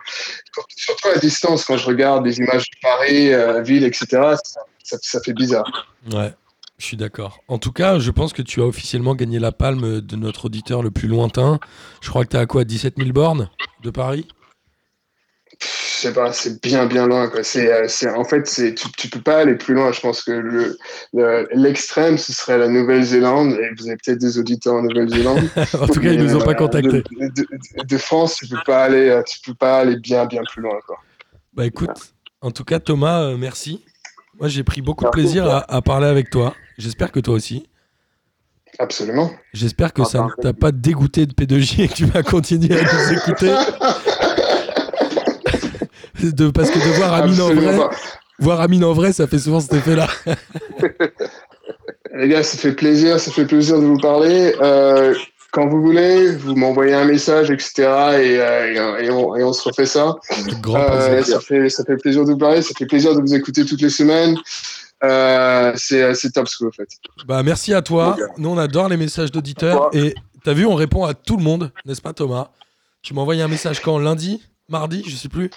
surtout 0.76 1.08
à 1.08 1.18
distance 1.18 1.64
quand 1.64 1.76
je 1.76 1.86
regarde 1.86 2.24
des 2.24 2.38
images 2.38 2.70
de 2.70 2.76
Paris, 2.82 3.32
euh, 3.32 3.62
ville, 3.62 3.84
etc. 3.84 4.34
Ça, 4.82 5.20
fait 5.24 5.32
bizarre. 5.32 5.88
Ouais, 6.12 6.34
je 6.78 6.84
suis 6.84 6.96
d'accord. 6.96 7.40
En 7.48 7.58
tout 7.58 7.72
cas, 7.72 7.98
je 7.98 8.10
pense 8.10 8.32
que 8.32 8.42
tu 8.42 8.60
as 8.60 8.66
officiellement 8.66 9.14
gagné 9.14 9.38
la 9.38 9.50
palme 9.50 10.00
de 10.00 10.16
notre 10.16 10.46
auditeur 10.46 10.82
le 10.82 10.90
plus 10.90 11.08
lointain. 11.08 11.58
Je 12.02 12.10
crois 12.10 12.24
que 12.24 12.30
tu 12.30 12.36
as 12.36 12.40
à 12.40 12.46
quoi 12.46 12.64
17 12.64 12.96
000 12.98 13.10
bornes 13.12 13.48
de 13.82 13.90
Paris? 13.90 14.28
Sais 16.08 16.12
pas, 16.14 16.32
c'est 16.32 16.62
bien 16.62 16.86
bien 16.86 17.06
loin 17.06 17.28
quoi. 17.28 17.42
C'est 17.42 17.72
euh, 17.72 17.84
c'est 17.88 18.08
en 18.10 18.24
fait 18.24 18.46
c'est 18.46 18.74
tu, 18.74 18.86
tu 18.96 19.08
peux 19.08 19.20
pas 19.20 19.38
aller 19.38 19.54
plus 19.56 19.74
loin. 19.74 19.92
Je 19.92 20.00
pense 20.00 20.22
que 20.22 20.32
le 20.32 20.78
le- 21.12 21.48
l'extrême 21.52 22.16
ce 22.18 22.32
serait 22.32 22.58
la 22.58 22.68
Nouvelle-Zélande 22.68 23.52
et 23.52 23.70
vous 23.78 23.86
avez 23.88 23.96
peut-être 23.96 24.18
des 24.20 24.38
auditeurs 24.38 24.74
en 24.74 24.82
Nouvelle-Zélande. 24.82 25.40
En 25.80 25.86
tout 25.86 26.00
cas, 26.00 26.12
ils 26.12 26.22
nous 26.22 26.34
ont 26.36 26.40
pas 26.40 26.52
Euh, 26.52 26.54
contactés. 26.54 26.88
De, 27.02 27.28
de- 27.28 27.30
de- 27.78 27.84
de 27.86 27.98
France, 27.98 28.36
tu 28.36 28.46
peux 28.48 28.62
pas 28.66 28.84
aller 28.84 29.08
euh, 29.08 29.22
tu 29.22 29.38
peux 29.44 29.54
pas 29.54 29.78
aller 29.78 29.96
bien 29.96 30.26
bien 30.26 30.42
plus 30.52 30.62
loin 30.62 30.78
quoi. 30.86 30.96
Bah 31.54 31.66
écoute, 31.66 31.90
en 32.40 32.50
tout 32.50 32.64
cas, 32.64 32.80
Thomas, 32.80 33.22
euh, 33.22 33.36
merci. 33.36 33.84
Moi, 34.40 34.48
j'ai 34.48 34.64
pris 34.64 34.82
beaucoup 34.82 35.04
de 35.04 35.10
plaisir 35.10 35.46
à, 35.46 35.72
à 35.72 35.80
parler 35.82 36.06
avec 36.08 36.28
toi. 36.30 36.54
J'espère 36.78 37.12
que 37.12 37.20
toi 37.20 37.34
aussi. 37.34 37.66
Absolument. 38.80 39.30
J'espère 39.52 39.92
que 39.92 40.02
Ah, 40.02 40.04
ça 40.06 40.18
bah, 40.18 40.28
ne 40.36 40.42
t'a 40.42 40.52
pas 40.52 40.72
dégoûté 40.72 41.26
de 41.26 41.32
P2J 41.32 41.82
et 41.82 41.88
que 41.88 41.94
tu 41.94 42.06
vas 42.06 42.22
continuer 42.34 42.76
à 42.76 42.82
nous 42.82 43.12
écouter. 43.16 43.54
De, 46.32 46.50
parce 46.50 46.70
que 46.70 46.78
de 46.78 46.96
voir 46.96 47.12
Amine 47.14 47.40
en 47.40 47.54
vrai, 47.54 47.76
pas. 47.76 47.90
voir 48.38 48.60
Amine 48.60 48.84
en 48.84 48.92
vrai, 48.92 49.12
ça 49.12 49.26
fait 49.26 49.38
souvent 49.38 49.60
cet 49.60 49.74
effet-là. 49.74 50.08
Les 52.16 52.28
gars, 52.28 52.42
ça 52.42 52.56
fait 52.56 52.72
plaisir, 52.72 53.18
ça 53.18 53.30
fait 53.32 53.44
plaisir 53.44 53.80
de 53.80 53.86
vous 53.86 53.98
parler. 53.98 54.54
Euh, 54.60 55.14
quand 55.54 55.68
vous 55.68 55.80
voulez, 55.80 56.34
vous 56.34 56.56
m'envoyez 56.56 56.94
un 56.94 57.04
message, 57.04 57.48
etc. 57.50 57.72
Et, 57.78 57.84
euh, 57.86 58.98
et, 58.98 59.10
on, 59.10 59.36
et 59.36 59.44
on 59.44 59.52
se 59.52 59.68
refait 59.68 59.86
ça. 59.86 60.16
Euh, 60.66 61.22
ça, 61.22 61.40
fait, 61.40 61.68
ça 61.68 61.84
fait 61.84 61.96
plaisir 61.96 62.24
de 62.24 62.32
vous 62.32 62.38
parler, 62.38 62.60
ça 62.60 62.74
fait 62.76 62.86
plaisir 62.86 63.14
de 63.14 63.20
vous 63.20 63.34
écouter 63.34 63.64
toutes 63.64 63.80
les 63.80 63.88
semaines. 63.88 64.36
Euh, 65.04 65.72
c'est 65.76 66.32
top 66.32 66.48
ce 66.48 66.58
que 66.58 66.64
vous 66.64 66.72
faites. 66.72 66.88
Bah 67.28 67.42
merci 67.44 67.72
à 67.72 67.82
toi. 67.82 68.16
Nous 68.36 68.48
on 68.48 68.58
adore 68.58 68.88
les 68.88 68.96
messages 68.96 69.30
d'auditeurs 69.30 69.90
et 69.92 70.14
t'as 70.44 70.54
vu 70.54 70.66
on 70.66 70.74
répond 70.74 71.04
à 71.04 71.14
tout 71.14 71.36
le 71.36 71.44
monde, 71.44 71.70
n'est-ce 71.84 72.02
pas 72.02 72.12
Thomas? 72.12 72.48
Tu 73.02 73.14
m'as 73.14 73.20
envoyé 73.20 73.42
un 73.42 73.48
message 73.48 73.80
quand? 73.80 73.98
Lundi, 73.98 74.42
mardi, 74.68 75.02
je 75.06 75.16
sais 75.16 75.28
plus. 75.28 75.50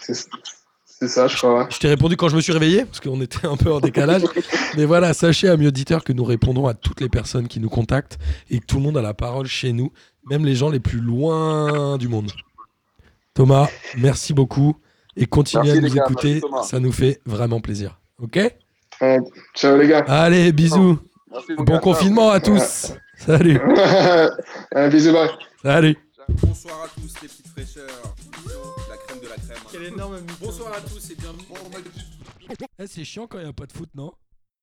C'est 0.99 1.07
ça, 1.07 1.27
je 1.27 1.37
crois. 1.37 1.59
ouais. 1.59 1.65
Je 1.69 1.77
t'ai 1.77 1.87
répondu 1.89 2.17
quand 2.17 2.27
je 2.27 2.35
me 2.35 2.41
suis 2.41 2.53
réveillé 2.53 2.85
parce 2.85 2.99
qu'on 2.99 3.21
était 3.21 3.45
un 3.45 3.55
peu 3.55 3.71
en 3.71 3.79
décalage. 3.79 4.23
Mais 4.77 4.85
voilà, 4.85 5.13
sachez 5.13 5.47
amis 5.47 5.67
auditeurs 5.67 6.03
que 6.03 6.11
nous 6.11 6.23
répondons 6.23 6.65
à 6.67 6.73
toutes 6.73 7.01
les 7.01 7.09
personnes 7.09 7.47
qui 7.47 7.59
nous 7.59 7.69
contactent 7.69 8.17
et 8.49 8.59
que 8.59 8.65
tout 8.65 8.77
le 8.77 8.81
monde 8.83 8.97
a 8.97 9.01
la 9.03 9.13
parole 9.13 9.45
chez 9.45 9.73
nous, 9.73 9.91
même 10.29 10.43
les 10.43 10.55
gens 10.55 10.69
les 10.69 10.79
plus 10.79 10.99
loin 10.99 11.97
du 11.99 12.07
monde. 12.07 12.31
Thomas, 13.35 13.67
merci 13.97 14.33
beaucoup 14.33 14.75
et 15.15 15.27
continuez 15.27 15.65
Merci, 15.73 15.77
à 15.77 15.81
nous 15.89 15.93
gars, 15.95 16.03
écouter, 16.05 16.41
merci, 16.51 16.69
ça 16.69 16.79
nous 16.79 16.91
fait 16.91 17.21
vraiment 17.27 17.59
plaisir. 17.61 17.99
Ok? 18.19 18.39
Euh, 19.03 19.19
ciao 19.55 19.77
les 19.77 19.87
gars. 19.87 20.03
Allez, 20.07 20.51
bisous. 20.51 20.97
Merci, 21.31 21.53
Bon 21.57 21.63
gars. 21.63 21.77
confinement 21.79 22.31
à 22.31 22.39
tous. 22.39 22.93
Salut. 23.17 23.59
Un 24.75 24.89
bisou, 24.89 25.13
bye. 25.13 25.29
Salut. 25.61 25.95
Bonsoir 26.41 26.85
à 26.85 26.87
tous 26.87 27.13
les 27.21 27.27
petites 27.27 27.47
fraîcheurs. 27.49 28.15
Quel 29.71 29.83
énorme 29.83 30.21
mytho. 30.21 30.33
Bonsoir 30.45 30.73
à 30.73 30.81
tous 30.81 31.09
et 31.09 31.15
bienvenue. 31.15 31.43
Eh, 32.79 32.87
c'est 32.87 33.03
chiant 33.03 33.27
quand 33.27 33.37
il 33.39 33.43
n'y 33.43 33.49
a 33.49 33.53
pas 33.53 33.65
de 33.65 33.73
foot, 33.73 33.89
non? 33.95 34.13